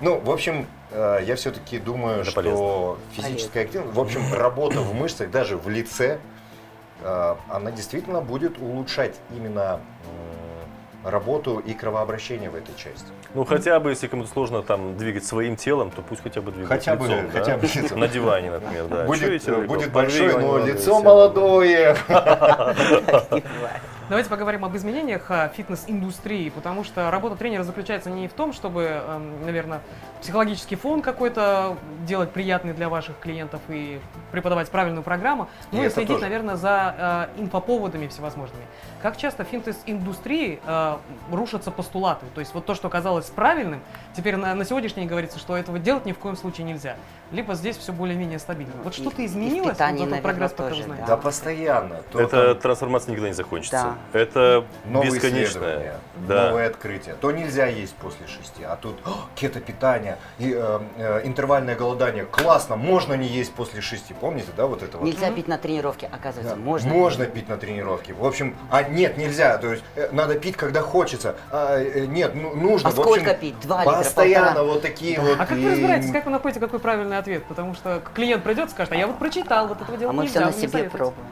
Ну, 0.00 0.18
в 0.18 0.30
общем, 0.30 0.66
э, 0.90 1.20
я 1.24 1.36
все-таки 1.36 1.78
думаю, 1.78 2.24
что 2.24 2.98
физическая 3.12 3.64
активность, 3.64 3.94
в 3.94 4.00
общем, 4.00 4.34
работа 4.34 4.80
в 4.80 4.94
мышцах, 4.94 5.30
даже 5.30 5.56
в 5.56 5.68
лице, 5.68 6.18
э, 7.02 7.34
она 7.48 7.70
действительно 7.70 8.20
будет 8.20 8.58
улучшать 8.58 9.14
именно 9.30 9.80
работу 11.04 11.58
и 11.58 11.72
кровообращение 11.74 12.50
в 12.50 12.54
этой 12.54 12.74
части. 12.76 13.06
Ну, 13.34 13.44
хотя 13.44 13.80
бы, 13.80 13.90
если 13.90 14.06
кому-то 14.06 14.28
сложно 14.30 14.62
там 14.62 14.96
двигать 14.96 15.24
своим 15.24 15.56
телом, 15.56 15.90
то 15.90 16.02
пусть 16.02 16.22
хотя 16.22 16.40
бы 16.40 16.50
двигает 16.52 16.68
Хотя 16.68 16.96
бы- 16.96 17.06
лицом, 17.06 17.24
да? 17.32 17.38
хотя 17.40 17.56
бы 17.56 17.66
лицом. 17.66 18.00
На 18.00 18.08
диване, 18.08 18.50
например, 18.50 18.86
да. 18.88 19.04
Будет, 19.04 19.66
будет 19.66 19.92
большое, 19.92 20.32
но 20.38 20.46
молодое 20.46 20.72
лицо 20.74 21.00
молодое. 21.02 21.96
Давайте 24.08 24.28
поговорим 24.28 24.64
об 24.64 24.76
изменениях 24.76 25.30
а, 25.30 25.48
фитнес-индустрии, 25.48 26.50
потому 26.50 26.84
что 26.84 27.10
работа 27.10 27.36
тренера 27.36 27.62
заключается 27.62 28.10
не 28.10 28.28
в 28.28 28.32
том, 28.32 28.52
чтобы, 28.52 28.82
эм, 28.82 29.46
наверное, 29.46 29.80
психологический 30.20 30.76
фон 30.76 31.02
какой-то 31.02 31.76
делать 32.06 32.30
приятный 32.30 32.74
для 32.74 32.88
ваших 32.88 33.18
клиентов 33.20 33.60
и 33.68 34.00
преподавать 34.30 34.68
правильную 34.70 35.02
программу, 35.02 35.48
И 35.70 35.76
но 35.76 35.82
и 35.82 35.86
это 35.86 35.94
следить, 35.94 36.10
тоже. 36.16 36.22
наверное, 36.24 36.56
за 36.56 37.28
э, 37.36 37.40
инфоповодами 37.42 38.06
всевозможными. 38.08 38.64
Как 39.00 39.16
часто 39.16 39.44
в 39.44 39.48
фитнес-индустрии 39.48 40.60
э, 40.64 40.96
рушатся 41.30 41.70
постулаты? 41.70 42.26
То 42.34 42.40
есть 42.40 42.52
вот 42.54 42.66
то, 42.66 42.74
что 42.74 42.88
казалось 42.90 43.26
правильным, 43.26 43.80
теперь 44.16 44.36
на, 44.36 44.54
на 44.54 44.64
сегодняшний 44.64 45.02
день 45.02 45.08
говорится, 45.08 45.38
что 45.38 45.56
этого 45.56 45.78
делать 45.78 46.04
ни 46.06 46.12
в 46.12 46.18
коем 46.18 46.36
случае 46.36 46.66
нельзя. 46.66 46.96
Либо 47.32 47.54
здесь 47.54 47.78
все 47.78 47.92
более-менее 47.92 48.38
стабильно. 48.38 48.72
Вот 48.84 48.92
И- 48.92 49.00
что-то 49.00 49.22
и 49.22 49.26
изменилось? 49.26 49.70
питании, 49.72 50.00
вот 50.00 50.10
этот 50.10 50.22
прогресс 50.22 50.52
пока 50.52 50.68
тоже, 50.68 50.82
вы 50.82 50.86
знаете? 50.86 51.06
Да, 51.06 51.16
постоянно. 51.16 52.02
То 52.12 52.20
Это 52.20 52.52
там 52.54 52.58
трансформация 52.62 53.10
никогда 53.12 53.28
не 53.28 53.34
закончится. 53.34 53.94
Да. 54.12 54.18
Это 54.18 54.64
новые 54.84 55.18
исследования, 55.18 55.94
Да. 56.28 56.48
новые 56.50 56.66
открытия. 56.68 57.14
То 57.14 57.30
нельзя 57.32 57.66
есть 57.66 57.94
после 57.94 58.26
шести, 58.26 58.62
а 58.64 58.76
тут 58.76 58.96
«О, 59.06 59.12
кето-питание 59.34 60.18
и 60.38 60.52
э, 60.54 60.80
э, 60.98 61.20
интервальное 61.24 61.74
голодание. 61.74 62.24
Классно, 62.26 62.76
можно 62.76 63.14
не 63.14 63.26
есть 63.28 63.52
после 63.54 63.80
шести. 63.80 64.12
Помните, 64.12 64.48
да, 64.56 64.66
вот 64.66 64.82
это 64.82 64.98
вот? 64.98 65.06
Нельзя 65.06 65.30
пить 65.30 65.48
на 65.48 65.56
тренировке, 65.56 66.10
оказывается, 66.12 66.54
Да, 66.56 66.60
можно. 66.60 66.90
Можно 66.92 67.24
пить 67.26 67.48
на 67.48 67.56
тренировке. 67.56 68.12
В 68.12 68.26
общем, 68.26 68.54
а 68.70 68.82
нет, 68.82 69.16
нельзя. 69.16 69.56
То 69.56 69.72
есть 69.72 69.84
э, 69.96 70.08
надо 70.12 70.34
пить, 70.38 70.56
когда 70.56 70.82
хочется. 70.82 71.36
А, 71.50 71.78
э, 71.78 72.04
нет, 72.06 72.34
ну, 72.34 72.54
нужно. 72.54 72.90
А 72.90 72.92
В 72.92 73.00
общем, 73.00 73.14
сколько 73.14 73.34
пить? 73.34 73.58
Два 73.60 73.84
литра, 73.84 73.96
Постоянно 73.98 74.46
полтора? 74.48 74.64
вот 74.66 74.82
такие 74.82 75.18
вот. 75.18 75.36
А 75.40 75.46
как 75.46 75.56
и- 75.56 75.62
вы 75.64 75.70
разбираетесь, 75.70 76.12
как 76.12 76.26
вы 76.26 76.30
находите 76.32 76.60
какой 76.60 76.78
правильный 76.78 77.18
ответ? 77.22 77.44
Потому 77.44 77.74
что 77.74 78.02
клиент 78.14 78.44
придет 78.44 78.68
и 78.68 78.70
скажет, 78.70 78.92
а 78.92 78.96
я 78.96 79.06
вот 79.06 79.18
прочитал, 79.18 79.66
вот 79.68 79.80
этого 79.80 79.96
А 79.96 79.98
делать 79.98 80.16
мы 80.16 80.24
нельзя, 80.24 80.40
все 80.40 80.46
на 80.46 80.52
себе 80.52 80.68
советуете». 80.68 80.96
пробуем. 80.98 81.26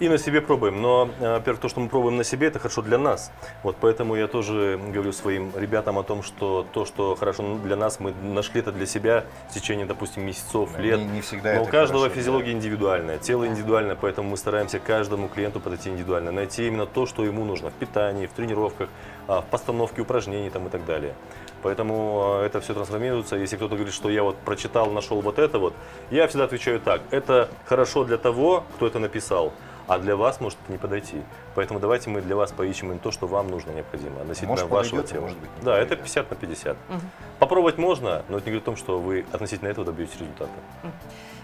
И 0.00 0.08
на 0.08 0.18
себе 0.18 0.40
пробуем. 0.40 0.82
Но, 0.82 1.08
э, 1.20 1.34
во-первых, 1.34 1.60
то, 1.62 1.68
что 1.68 1.78
мы 1.80 1.88
пробуем 1.88 2.16
на 2.16 2.24
себе, 2.24 2.48
это 2.48 2.58
хорошо 2.58 2.82
для 2.82 2.98
нас. 2.98 3.30
Вот 3.62 3.76
поэтому 3.80 4.16
я 4.16 4.26
тоже 4.26 4.78
говорю 4.92 5.12
своим 5.12 5.52
ребятам 5.56 5.98
о 5.98 6.02
том, 6.02 6.22
что 6.24 6.66
то, 6.72 6.84
что 6.84 7.14
хорошо 7.14 7.56
для 7.62 7.76
нас, 7.76 8.00
мы 8.00 8.12
нашли 8.22 8.60
это 8.60 8.72
для 8.72 8.86
себя 8.86 9.24
в 9.48 9.54
течение, 9.54 9.86
допустим, 9.86 10.26
месяцев, 10.26 10.70
Да, 10.76 10.82
лет. 10.82 10.98
не- 10.98 11.04
не 11.06 11.20
всегда 11.20 11.50
Но 11.54 11.60
это 11.60 11.62
у 11.62 11.66
каждого 11.70 12.00
хорошо, 12.00 12.14
да. 12.16 12.20
физиология 12.20 12.52
индивидуальная, 12.52 13.18
тело 13.18 13.46
индивидуальное, 13.46 13.94
поэтому 13.98 14.30
мы 14.30 14.36
стараемся 14.36 14.80
каждому 14.80 15.28
клиенту 15.28 15.60
подойти 15.60 15.90
индивидуально, 15.90 16.32
найти 16.32 16.66
именно 16.66 16.86
то, 16.86 17.06
что 17.06 17.24
ему 17.24 17.44
нужно 17.44 17.70
в 17.70 17.74
питании, 17.74 18.26
в 18.26 18.32
тренировках, 18.32 18.88
а, 19.28 19.42
в 19.42 19.46
постановке 19.46 20.02
упражнений 20.02 20.50
там, 20.50 20.66
и 20.66 20.70
так 20.70 20.84
далее. 20.84 21.14
Поэтому 21.64 22.40
э, 22.42 22.46
это 22.46 22.60
все 22.60 22.74
трансформируется. 22.74 23.36
Если 23.36 23.56
кто-то 23.56 23.74
говорит, 23.74 23.94
что 23.94 24.10
я 24.10 24.22
вот 24.22 24.36
прочитал, 24.36 24.90
нашел 24.90 25.22
вот 25.22 25.38
это 25.38 25.58
вот, 25.58 25.72
я 26.10 26.28
всегда 26.28 26.44
отвечаю 26.44 26.78
так. 26.78 27.00
Это 27.10 27.48
хорошо 27.64 28.04
для 28.04 28.18
того, 28.18 28.64
кто 28.76 28.86
это 28.86 28.98
написал, 28.98 29.50
а 29.86 29.98
для 29.98 30.14
вас 30.14 30.42
может 30.42 30.58
не 30.68 30.76
подойти. 30.76 31.22
Поэтому 31.54 31.80
давайте 31.80 32.10
мы 32.10 32.20
для 32.20 32.36
вас 32.36 32.52
поищем 32.52 32.88
именно 32.88 33.00
то, 33.00 33.10
что 33.10 33.26
вам 33.26 33.48
нужно, 33.48 33.70
необходимо, 33.70 34.20
относительно 34.20 34.50
Может, 34.50 34.68
вашего 34.68 34.96
подойдет, 34.96 35.10
тела. 35.10 35.20
может 35.22 35.38
быть, 35.38 35.50
да, 35.62 35.78
это 35.78 35.96
подойдет. 35.96 36.04
50 36.04 36.30
на 36.30 36.36
50. 36.36 36.76
Мгм. 36.90 37.00
Попробовать 37.38 37.78
можно, 37.78 38.24
но 38.28 38.36
это 38.36 38.44
не 38.44 38.52
говорит 38.52 38.62
о 38.64 38.66
том, 38.66 38.76
что 38.76 38.98
вы 38.98 39.24
относительно 39.32 39.68
этого 39.68 39.86
добьетесь 39.86 40.20
результата. 40.20 40.52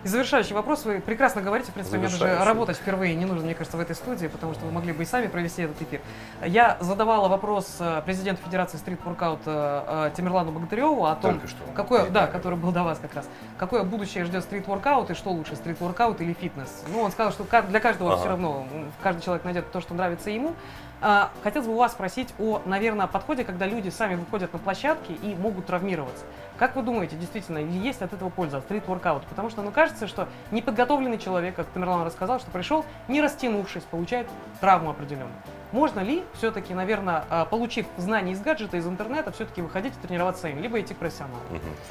И 0.03 0.09
завершающий 0.09 0.55
вопрос. 0.55 0.85
Вы 0.85 1.01
прекрасно 1.01 1.43
говорите, 1.43 1.71
в 1.71 1.75
принципе, 1.75 1.99
мне 1.99 2.09
даже 2.09 2.45
работать 2.45 2.77
впервые 2.79 3.15
не 3.15 3.27
нужно, 3.27 3.45
мне 3.45 3.55
кажется, 3.55 3.77
в 3.77 3.81
этой 3.81 3.95
студии, 3.95 4.29
потому 4.29 4.55
что 4.55 4.65
вы 4.65 4.73
могли 4.73 4.93
бы 4.93 5.03
и 5.03 5.07
сами 5.07 5.27
провести 5.27 5.63
этот 5.63 5.81
эфир. 5.83 6.01
Я 6.45 6.79
задавала 6.81 7.29
вопрос 7.29 7.77
э, 7.81 8.01
президенту 8.05 8.43
Федерации 8.43 8.79
стрит-воркаут 8.79 9.41
э, 9.45 9.83
э, 9.87 10.11
Тамерлану 10.17 10.53
Богатыреву 10.53 11.05
о 11.05 11.15
том, 11.17 11.35
Только 11.35 11.49
что. 11.49 11.59
какое, 11.75 12.09
да, 12.09 12.27
который 12.27 12.57
был 12.57 12.73
до 12.73 12.83
вас 12.83 12.99
как 12.99 13.15
раз, 13.15 13.29
какое 13.59 13.83
будущее 13.83 14.25
ждет 14.25 14.43
стрит-воркаут 14.45 15.11
и 15.11 15.15
что 15.15 15.31
лучше, 15.31 15.55
стрит-воркаут 15.57 16.21
или 16.23 16.33
фитнес. 16.33 16.83
Ну, 16.89 17.03
он 17.03 17.13
сказал, 17.13 17.33
что 17.33 17.45
для 17.69 17.81
каждого 17.81 18.13
Ага. 18.13 18.21
все 18.21 18.29
равно, 18.31 18.67
каждый 19.03 19.23
человек 19.23 19.45
найдет 19.45 19.71
то, 19.71 19.81
что 19.81 19.93
нравится 19.93 20.31
ему. 20.31 20.55
А, 21.01 21.31
Хотелось 21.43 21.67
бы 21.67 21.75
у 21.75 21.79
вас 21.79 21.93
спросить 21.93 22.35
о, 22.39 22.61
наверное, 22.67 23.07
подходе, 23.07 23.45
когда 23.45 23.67
люди 23.67 23.89
сами 23.89 24.17
выходят 24.17 24.53
на 24.53 24.59
площадки 24.59 25.13
и 25.13 25.35
могут 25.35 25.67
травмироваться. 25.67 26.25
Как 26.59 26.77
вы 26.77 26.83
думаете, 26.83 27.17
действительно, 27.17 27.59
есть 27.59 28.03
от 28.03 28.13
этого 28.13 28.29
польза, 28.29 28.59
от 28.59 28.65
стрит-воркаута? 28.65 29.27
Потому 29.29 29.49
что, 29.49 29.63
ну, 29.63 29.71
кажется, 29.71 30.07
что 30.07 30.29
неподготовленный 30.51 31.19
человек, 31.19 31.55
как 31.55 31.67
Тамерлан 31.69 32.05
рассказал, 32.05 32.39
что 32.39 32.51
пришел, 32.51 32.85
не 33.09 33.23
растянувшись, 33.23 33.83
получает 33.85 34.27
травму 34.61 34.91
определенную. 34.91 35.31
Можно 35.73 36.01
ли 36.01 36.25
все-таки, 36.35 36.75
наверное, 36.75 37.25
а, 37.31 37.45
получив 37.45 37.87
знания 37.97 38.33
из 38.33 38.41
гаджета, 38.41 38.77
из 38.77 38.87
интернета, 38.87 39.31
все-таки 39.33 39.63
выходить 39.63 39.95
и 39.95 40.07
тренироваться 40.07 40.43
самим, 40.43 40.61
либо 40.61 40.81
идти 40.81 40.95
к 40.95 40.99
профессионалу? 40.99 41.41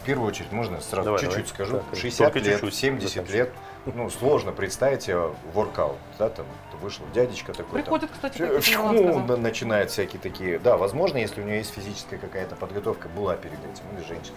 В 0.01 0.05
первую 0.05 0.27
очередь, 0.27 0.51
можно 0.51 0.81
сразу 0.81 1.17
чуть-чуть 1.17 1.47
скажу. 1.47 1.77
Так, 1.89 1.97
60 1.97 2.33
только 2.33 2.39
лет, 2.47 2.59
чуть-чуть. 2.59 2.79
70 2.79 3.09
Закончим. 3.09 3.33
лет. 3.33 3.53
Ну, 3.85 4.09
сложно 4.09 4.51
представить 4.51 5.03
себе 5.03 5.31
воркаут. 5.53 5.97
Да, 6.17 6.29
там 6.29 6.45
вышел 6.81 7.03
дядечка 7.13 7.53
такой. 7.53 7.81
там, 7.81 7.99
Приходит, 7.99 8.11
кстати, 8.11 8.37
Фью, 8.37 8.47
как 8.47 8.57
и 8.67 8.71
Тамерлан 8.71 8.95
фью, 8.95 9.03
сказал. 9.11 9.27
на- 9.27 9.37
начинают 9.37 9.91
всякие 9.91 10.21
такие. 10.21 10.59
Да, 10.59 10.77
возможно, 10.77 11.17
если 11.17 11.41
у 11.41 11.45
нее 11.45 11.57
есть 11.57 11.73
физическая 11.73 12.19
какая-то 12.19 12.55
подготовка, 12.55 13.07
была 13.09 13.35
перед 13.35 13.57
этим, 13.59 13.83
или 13.97 14.05
женщина. 14.05 14.35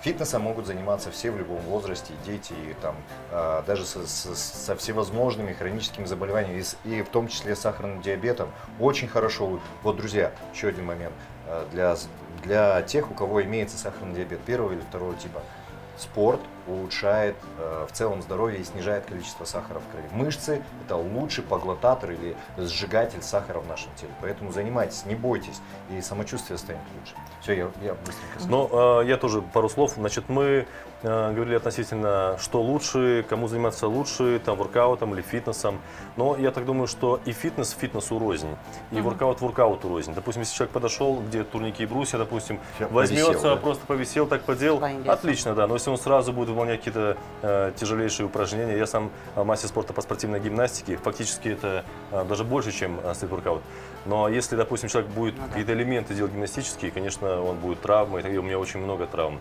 Фитнесом 0.00 0.42
могут 0.42 0.66
заниматься 0.66 1.10
все 1.10 1.30
в 1.32 1.38
любом 1.38 1.58
возрасте, 1.62 2.12
и 2.12 2.26
дети, 2.26 2.52
и 2.52 2.74
там, 2.80 2.94
а, 3.32 3.62
даже 3.66 3.84
со, 3.84 4.06
со- 4.06 4.34
со 4.36 4.76
всевозможными 4.76 5.52
хроническими 5.52 6.04
заболеваниями, 6.04 6.62
и, 6.84 6.98
и 6.98 7.02
в 7.02 7.08
том 7.08 7.26
числе 7.28 7.56
с 7.56 7.60
сахарным 7.60 8.00
диабетом. 8.00 8.48
Очень 8.80 9.08
хорошо. 9.08 9.58
Вот, 9.82 9.96
друзья, 9.96 10.30
еще 10.54 10.68
один 10.68 10.84
момент. 10.86 11.14
А, 11.46 11.66
Для, 11.72 11.96
для 12.44 12.82
тех, 12.82 13.10
у 13.10 13.14
кого 13.14 13.42
имеется 13.42 13.76
сахарный 13.76 14.14
диабет 14.14 14.40
первого 14.40 14.72
или 14.72 14.80
второго 14.80 15.14
типа, 15.16 15.42
спорт 15.96 16.40
улучшает 16.68 17.36
э, 17.58 17.86
в 17.88 17.92
целом 17.92 18.22
здоровье 18.22 18.60
и 18.60 18.64
снижает 18.64 19.06
количество 19.06 19.44
сахара 19.44 19.80
в 19.80 19.88
крови. 19.90 20.08
Мышцы– 20.12 20.62
это 20.84 20.96
лучший 20.96 21.42
поглотатор 21.44 22.10
или 22.10 22.36
сжигатель 22.56 23.22
сахара 23.22 23.60
в 23.60 23.66
нашем 23.66 23.90
теле. 23.96 24.12
Поэтому 24.20 24.52
занимайтесь, 24.52 25.04
не 25.06 25.14
бойтесь, 25.14 25.60
и 25.90 26.00
самочувствие 26.00 26.58
станет 26.58 26.82
лучше. 26.98 27.14
Все, 27.40 27.52
я, 27.54 27.70
я 27.82 27.94
быстренько 27.94 28.38
скажу. 28.38 28.50
Но 28.50 29.00
э, 29.02 29.08
я 29.08 29.16
тоже 29.16 29.42
пару 29.42 29.68
слов. 29.68 29.94
Значит, 29.96 30.28
мы 30.28 30.66
говорили 31.02 31.54
относительно, 31.54 32.36
что 32.40 32.60
лучше, 32.60 33.24
кому 33.28 33.46
заниматься 33.48 33.86
лучше, 33.86 34.40
там, 34.44 34.56
воркаутом 34.56 35.14
или 35.14 35.22
фитнесом. 35.22 35.78
Но 36.16 36.36
я 36.36 36.50
так 36.50 36.64
думаю, 36.64 36.86
что 36.88 37.20
и 37.24 37.32
фитнес 37.32 37.70
фитнесу 37.70 38.18
рознь, 38.18 38.48
и 38.90 38.96
Мгм. 38.96 39.04
воркаут 39.04 39.40
воркауту 39.40 39.88
рознь. 39.88 40.12
Допустим, 40.14 40.42
если 40.42 40.54
человек 40.56 40.72
подошел, 40.72 41.20
где 41.20 41.44
турники 41.44 41.82
и 41.82 41.86
брусья, 41.86 42.18
допустим, 42.18 42.58
Всё, 42.76 42.88
возьмется, 42.88 43.26
повисел, 43.32 43.50
да? 43.50 43.56
просто 43.56 43.86
повисел, 43.86 44.26
так 44.26 44.42
поделал, 44.42 44.78
весом. 44.80 45.10
отлично, 45.10 45.54
да. 45.54 45.66
Но 45.66 45.74
если 45.74 45.90
он 45.90 45.98
сразу 45.98 46.32
будет 46.32 46.48
выполнять 46.48 46.78
какие-то 46.78 47.16
э, 47.42 47.72
тяжелейшие 47.76 48.26
упражнения, 48.26 48.76
я 48.76 48.86
сам 48.86 49.10
э, 49.36 49.44
мастер 49.44 49.68
спорта 49.68 49.92
по 49.92 50.02
спортивной 50.02 50.40
гимнастике, 50.40 50.96
фактически 50.96 51.48
это 51.48 51.84
э, 52.10 52.24
даже 52.24 52.44
больше, 52.44 52.72
чем 52.72 52.98
э, 53.04 53.14
стрит-воркаут. 53.14 53.62
Но 54.06 54.28
если, 54.28 54.56
допустим, 54.56 54.88
человек 54.88 55.10
будет 55.10 55.34
Ну 55.36 55.42
да. 55.42 55.48
какие-то 55.48 55.72
элементы 55.74 56.14
делать 56.14 56.32
гимнастические, 56.32 56.90
конечно, 56.90 57.42
он 57.42 57.56
будет 57.58 57.80
травмой, 57.82 58.22
и 58.22 58.36
у 58.38 58.42
меня 58.42 58.58
очень 58.58 58.80
много 58.80 59.06
травм. 59.06 59.38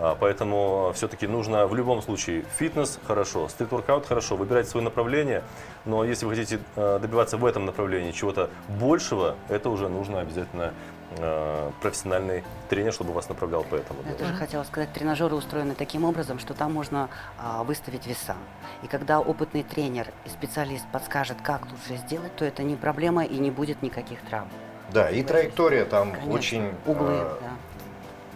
А, 0.00 0.16
Поэтому 0.18 0.92
все-таки 0.94 1.26
нужно 1.26 1.66
в 1.66 1.74
любом 1.74 2.00
случае 2.00 2.44
фитнес 2.58 2.98
хорошо, 3.06 3.48
стрит-воркаут 3.48 4.06
хорошо, 4.06 4.34
выбирать 4.36 4.66
свое 4.66 4.82
направление, 4.82 5.42
но 5.84 6.04
если 6.04 6.24
вы 6.24 6.34
хотите 6.34 6.58
э, 6.76 6.98
добиваться 7.00 7.36
в 7.36 7.44
этом 7.44 7.66
направлении 7.66 8.10
чего-то 8.12 8.48
большего, 8.80 9.36
это 9.50 9.68
уже 9.68 9.88
нужно 9.88 10.20
обязательно 10.20 10.72
э, 11.18 11.70
профессиональный 11.82 12.44
тренер, 12.70 12.94
чтобы 12.94 13.12
вас 13.12 13.28
направлял 13.28 13.62
по 13.62 13.74
этому. 13.74 14.00
Я 14.08 14.14
тоже 14.14 14.32
хотела 14.32 14.62
сказать, 14.64 14.90
тренажеры 14.94 15.34
устроены 15.34 15.74
таким 15.74 16.04
образом, 16.04 16.38
что 16.38 16.54
там 16.54 16.72
можно 16.72 17.10
а, 17.38 17.62
выставить 17.62 18.06
веса. 18.06 18.36
И 18.82 18.86
когда 18.86 19.20
опытный 19.20 19.64
тренер 19.64 20.08
и 20.24 20.30
специалист 20.30 20.86
подскажет, 20.92 21.36
как 21.42 21.62
лучше 21.64 22.00
сделать, 22.00 22.34
то 22.36 22.44
это 22.46 22.62
не 22.62 22.76
проблема 22.76 23.24
и 23.24 23.38
не 23.38 23.50
будет 23.50 23.82
никаких 23.82 24.20
травм. 24.22 24.48
Да, 24.92 25.10
и 25.10 25.22
траектория 25.22 25.84
там 25.84 26.12
Конечно. 26.12 26.32
очень 26.32 26.74
Углы, 26.86 27.12
э, 27.12 27.38
да. 27.40 27.49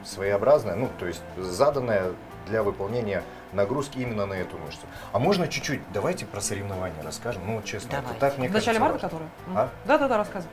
Своеобразная, 0.05 0.77
ну, 0.77 0.88
то 0.99 1.07
есть 1.07 1.23
заданная 1.37 2.12
для 2.47 2.62
выполнения 2.62 3.23
нагрузки 3.53 3.99
именно 3.99 4.27
на 4.27 4.35
эту 4.35 4.59
мышцу. 4.59 4.83
А 5.12 5.19
можно 5.19 5.49
чуть-чуть, 5.49 5.81
давайте 5.93 6.27
про 6.27 6.40
соревнования 6.40 7.03
расскажем, 7.05 7.43
ну, 7.47 7.62
честно, 7.62 7.88
это 7.88 7.97
Давайте. 8.03 8.21
так 8.21 8.38
мне 8.38 8.49
В 8.49 8.53
начале 8.53 8.79
кажется 8.79 8.81
марта, 8.81 9.17
важно. 9.17 9.29
который? 9.49 9.57
А? 9.57 9.69
Да, 9.87 9.99
да, 9.99 10.09
да, 10.09 10.17
рассказывай. 10.19 10.51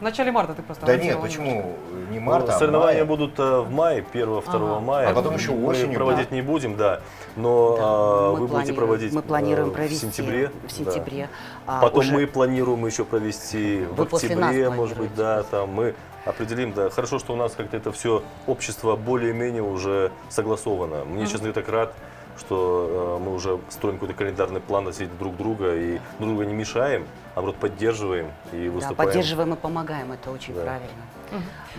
В 0.00 0.02
начале 0.02 0.32
марта 0.32 0.54
ты 0.54 0.62
просто 0.62 0.84
Да 0.86 0.96
нет, 0.96 1.20
почему 1.20 1.76
не 2.10 2.18
Ну, 2.18 2.26
марта, 2.26 2.56
а 2.56 2.58
Соревнования 2.58 3.04
мая? 3.04 3.04
будут 3.04 3.38
э, 3.38 3.60
в 3.60 3.70
мае, 3.70 4.04
1-2 4.12 4.42
Ага. 4.48 4.80
мая. 4.80 5.08
А 5.08 5.14
потом 5.14 5.36
еще 5.36 5.52
Мы 5.52 5.68
осенью, 5.68 5.94
проводить 5.94 6.30
да? 6.30 6.34
не 6.34 6.42
будем, 6.42 6.76
да. 6.76 7.00
Но 7.36 7.76
Да, 7.76 7.82
а, 7.84 8.30
вы 8.32 8.46
будете 8.48 8.72
проводить 8.72 9.12
Мы 9.12 9.22
планируем 9.22 9.70
э, 9.70 9.72
провести 9.72 9.94
в 9.94 10.00
сентябре. 10.00 10.48
В 10.48 10.62
да. 10.62 10.68
сентябре. 10.68 11.28
а, 11.66 11.80
Потом 11.80 12.00
уже- 12.00 12.12
мы 12.12 12.26
планируем 12.26 12.84
еще 12.84 13.04
провести 13.04 13.84
в 13.84 13.94
Вы 13.94 14.04
нас 14.10 14.24
октябре, 14.24 14.68
может 14.68 14.98
быть, 14.98 15.14
да, 15.14 15.44
там 15.44 15.70
мы 15.70 15.94
определим, 16.24 16.72
да. 16.72 16.90
Хорошо, 16.90 17.18
что 17.18 17.32
у 17.32 17.36
нас 17.36 17.52
как-то 17.56 17.76
это 17.76 17.92
все 17.92 18.22
общество 18.46 18.96
более-менее 18.96 19.62
уже 19.62 20.10
согласовано. 20.28 21.04
Мне, 21.04 21.22
Мгм. 21.22 21.26
честно 21.26 21.38
говоря, 21.48 21.52
так 21.54 21.68
рад, 21.68 21.94
что 22.38 23.18
э, 23.20 23.24
мы 23.24 23.34
уже 23.34 23.58
строим 23.68 23.96
какой-то 23.96 24.14
календарный 24.14 24.60
план 24.60 24.84
относительно 24.88 25.18
друг 25.18 25.36
друга 25.36 25.74
и 25.76 26.00
друг 26.18 26.30
друга 26.30 26.44
не 26.46 26.54
мешаем, 26.54 27.06
а 27.34 27.36
наоборот 27.36 27.56
поддерживаем 27.56 28.26
и 28.52 28.66
Да, 28.66 28.72
выступаем. 28.72 29.08
поддерживаем 29.10 29.54
и 29.54 29.56
помогаем, 29.56 30.12
это 30.12 30.30
очень 30.30 30.54
Да. 30.54 30.62
правильно. 30.62 30.88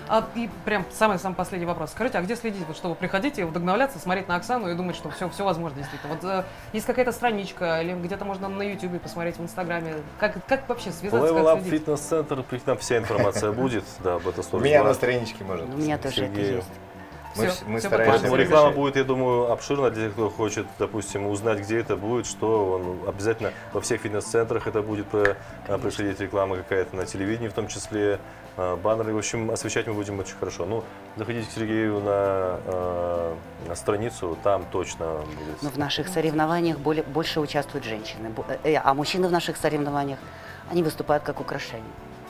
А, 0.07 0.27
и 0.35 0.49
прям 0.65 0.85
самый-самый 0.91 1.35
последний 1.35 1.65
вопрос. 1.65 1.91
Скажите, 1.91 2.17
а 2.17 2.21
где 2.21 2.35
следить, 2.35 2.65
вот, 2.67 2.75
чтобы 2.77 2.95
приходить 2.95 3.39
и 3.39 3.43
вдохновляться, 3.43 3.99
смотреть 3.99 4.27
на 4.27 4.35
Оксану 4.35 4.69
и 4.69 4.75
думать, 4.75 4.95
что 4.95 5.09
все, 5.09 5.29
все 5.29 5.43
возможно 5.43 5.77
действительно? 5.77 6.13
Вот 6.13 6.23
э, 6.23 6.43
есть 6.73 6.85
какая-то 6.85 7.11
страничка 7.11 7.81
или 7.81 7.93
где-то 7.93 8.25
можно 8.25 8.49
на 8.49 8.61
YouTube 8.63 9.01
посмотреть, 9.01 9.37
в 9.37 9.41
Инстаграме? 9.43 9.95
Как, 10.19 10.45
как 10.45 10.67
вообще 10.69 10.91
связаться, 10.91 11.27
Level 11.33 11.43
как 11.45 11.63
Up? 11.63 11.69
Fitness 11.69 12.27
Center, 12.27 12.61
там 12.65 12.77
вся 12.77 12.97
информация 12.97 13.51
будет, 13.53 13.83
да, 14.03 14.15
об 14.15 14.27
этом 14.27 14.43
У 14.51 14.59
меня 14.59 14.83
на 14.83 14.93
страничке 14.93 15.43
можно. 15.43 15.65
У 15.65 15.77
меня 15.77 15.97
тоже 15.97 16.25
это 16.25 16.39
есть. 16.39 16.67
Мы, 17.37 17.47
Всё, 17.47 17.51
вс- 17.53 17.63
мы 17.67 17.79
всё 17.79 17.89
стараемся 17.89 18.19
Поэтому 18.19 18.35
реклама 18.37 18.71
будет, 18.71 18.95
я 18.95 19.03
думаю, 19.03 19.51
обширна 19.51 19.91
для 19.91 20.05
тех, 20.05 20.13
кто 20.13 20.29
хочет, 20.29 20.65
допустим, 20.79 21.27
узнать, 21.27 21.59
где 21.59 21.79
это 21.79 21.97
будет, 21.97 22.27
что 22.27 22.75
он 22.75 23.09
обязательно 23.09 23.51
во 23.73 23.81
всех 23.81 23.99
фитнес-центрах 24.01 24.67
это 24.67 24.81
будет 24.81 25.07
про- 25.07 25.35
а, 25.67 25.77
происходить 25.77 26.19
реклама 26.21 26.55
какая-то 26.55 26.95
на 26.95 27.05
телевидении, 27.05 27.49
в 27.49 27.53
том 27.53 27.67
числе 27.67 28.19
баннеры. 28.57 29.13
В 29.13 29.17
общем, 29.17 29.51
освещать 29.51 29.87
мы 29.87 29.93
будем 29.93 30.19
очень 30.19 30.35
хорошо. 30.37 30.65
Ну, 30.65 30.83
заходите 31.15 31.47
к 31.47 31.51
Сергею 31.51 31.99
на, 31.99 32.59
а, 32.65 33.37
на 33.67 33.75
страницу, 33.75 34.37
там 34.43 34.65
точно 34.71 35.05
будет. 35.25 35.61
Но 35.61 35.69
в 35.69 35.77
наших 35.77 36.07
соревнованиях 36.07 36.77
более, 36.77 37.03
больше 37.03 37.39
участвуют 37.39 37.85
женщины, 37.85 38.31
э, 38.63 38.75
а 38.75 38.93
мужчины 38.93 39.27
в 39.27 39.31
наших 39.31 39.57
соревнованиях, 39.57 40.19
они 40.71 40.83
выступают 40.83 41.23
как 41.23 41.39
украшение. 41.39 41.83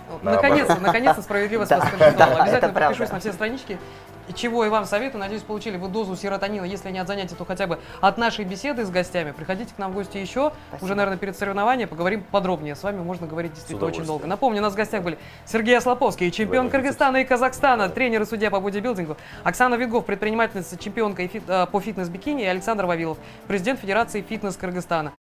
Ну. 0.10 0.20
Наконец-то, 0.32 0.76
наконец-то 0.80 1.22
справедливо 1.22 1.66
Да, 1.70 1.80
скомментовала. 1.82 2.36
да, 2.36 2.44
Обязательно 2.44 2.74
подпишусь 2.74 3.10
на 3.12 3.20
все 3.20 3.34
странички. 3.34 3.80
И 4.28 4.34
Чего 4.34 4.66
и 4.66 4.70
вам 4.70 4.86
советую. 4.86 5.20
Надеюсь, 5.20 5.44
получили 5.44 5.78
вы 5.78 5.88
дозу 5.88 6.16
серотонина. 6.16 6.66
Если 6.66 6.92
не 6.92 7.00
от 7.00 7.08
занятий, 7.08 7.36
то 7.36 7.46
хотя 7.46 7.68
бы 7.68 7.80
от 8.02 8.18
нашей 8.18 8.46
беседы 8.46 8.86
с 8.86 8.90
гостями. 8.90 9.32
Приходите 9.32 9.74
к 9.74 9.78
нам 9.78 9.92
в 9.92 9.96
гости 9.96 10.18
еще. 10.18 10.52
Спасибо. 10.70 10.86
Уже, 10.86 10.96
наверное, 10.96 11.18
перед 11.18 11.38
соревнованием 11.38 11.90
поговорим 11.90 12.24
подробнее. 12.24 12.76
С 12.76 12.84
вами 12.84 13.02
можно 13.02 13.28
говорить 13.28 13.54
действительно 13.54 13.88
очень 13.88 14.06
долго. 14.06 14.28
Напомню, 14.28 14.60
у 14.60 14.64
нас 14.64 14.74
в 14.74 14.76
гостях 14.76 15.04
были 15.04 15.18
Сергей 15.46 15.78
Ослоповский, 15.78 16.32
чемпион 16.32 16.70
Кыргызстана 16.70 17.18
и 17.18 17.24
Казахстана, 17.26 17.90
тренер 17.90 18.22
и 18.24 18.26
судья 18.26 18.52
по 18.52 18.60
бодибилдингу, 18.60 19.18
Оксана 19.44 19.76
Вигов, 19.76 20.06
предпринимательница, 20.06 20.78
чемпионка 20.78 21.24
и 21.24 21.28
фит- 21.28 21.48
э, 21.48 21.66
по 21.68 21.80
фитнес-бикини, 21.80 22.44
и 22.44 22.46
Александр 22.46 22.86
Вавилов, 22.86 23.18
президент 23.48 23.80
Федерации 23.80 24.22
фитнес 24.22 24.58
Кыргызстана. 24.58 25.16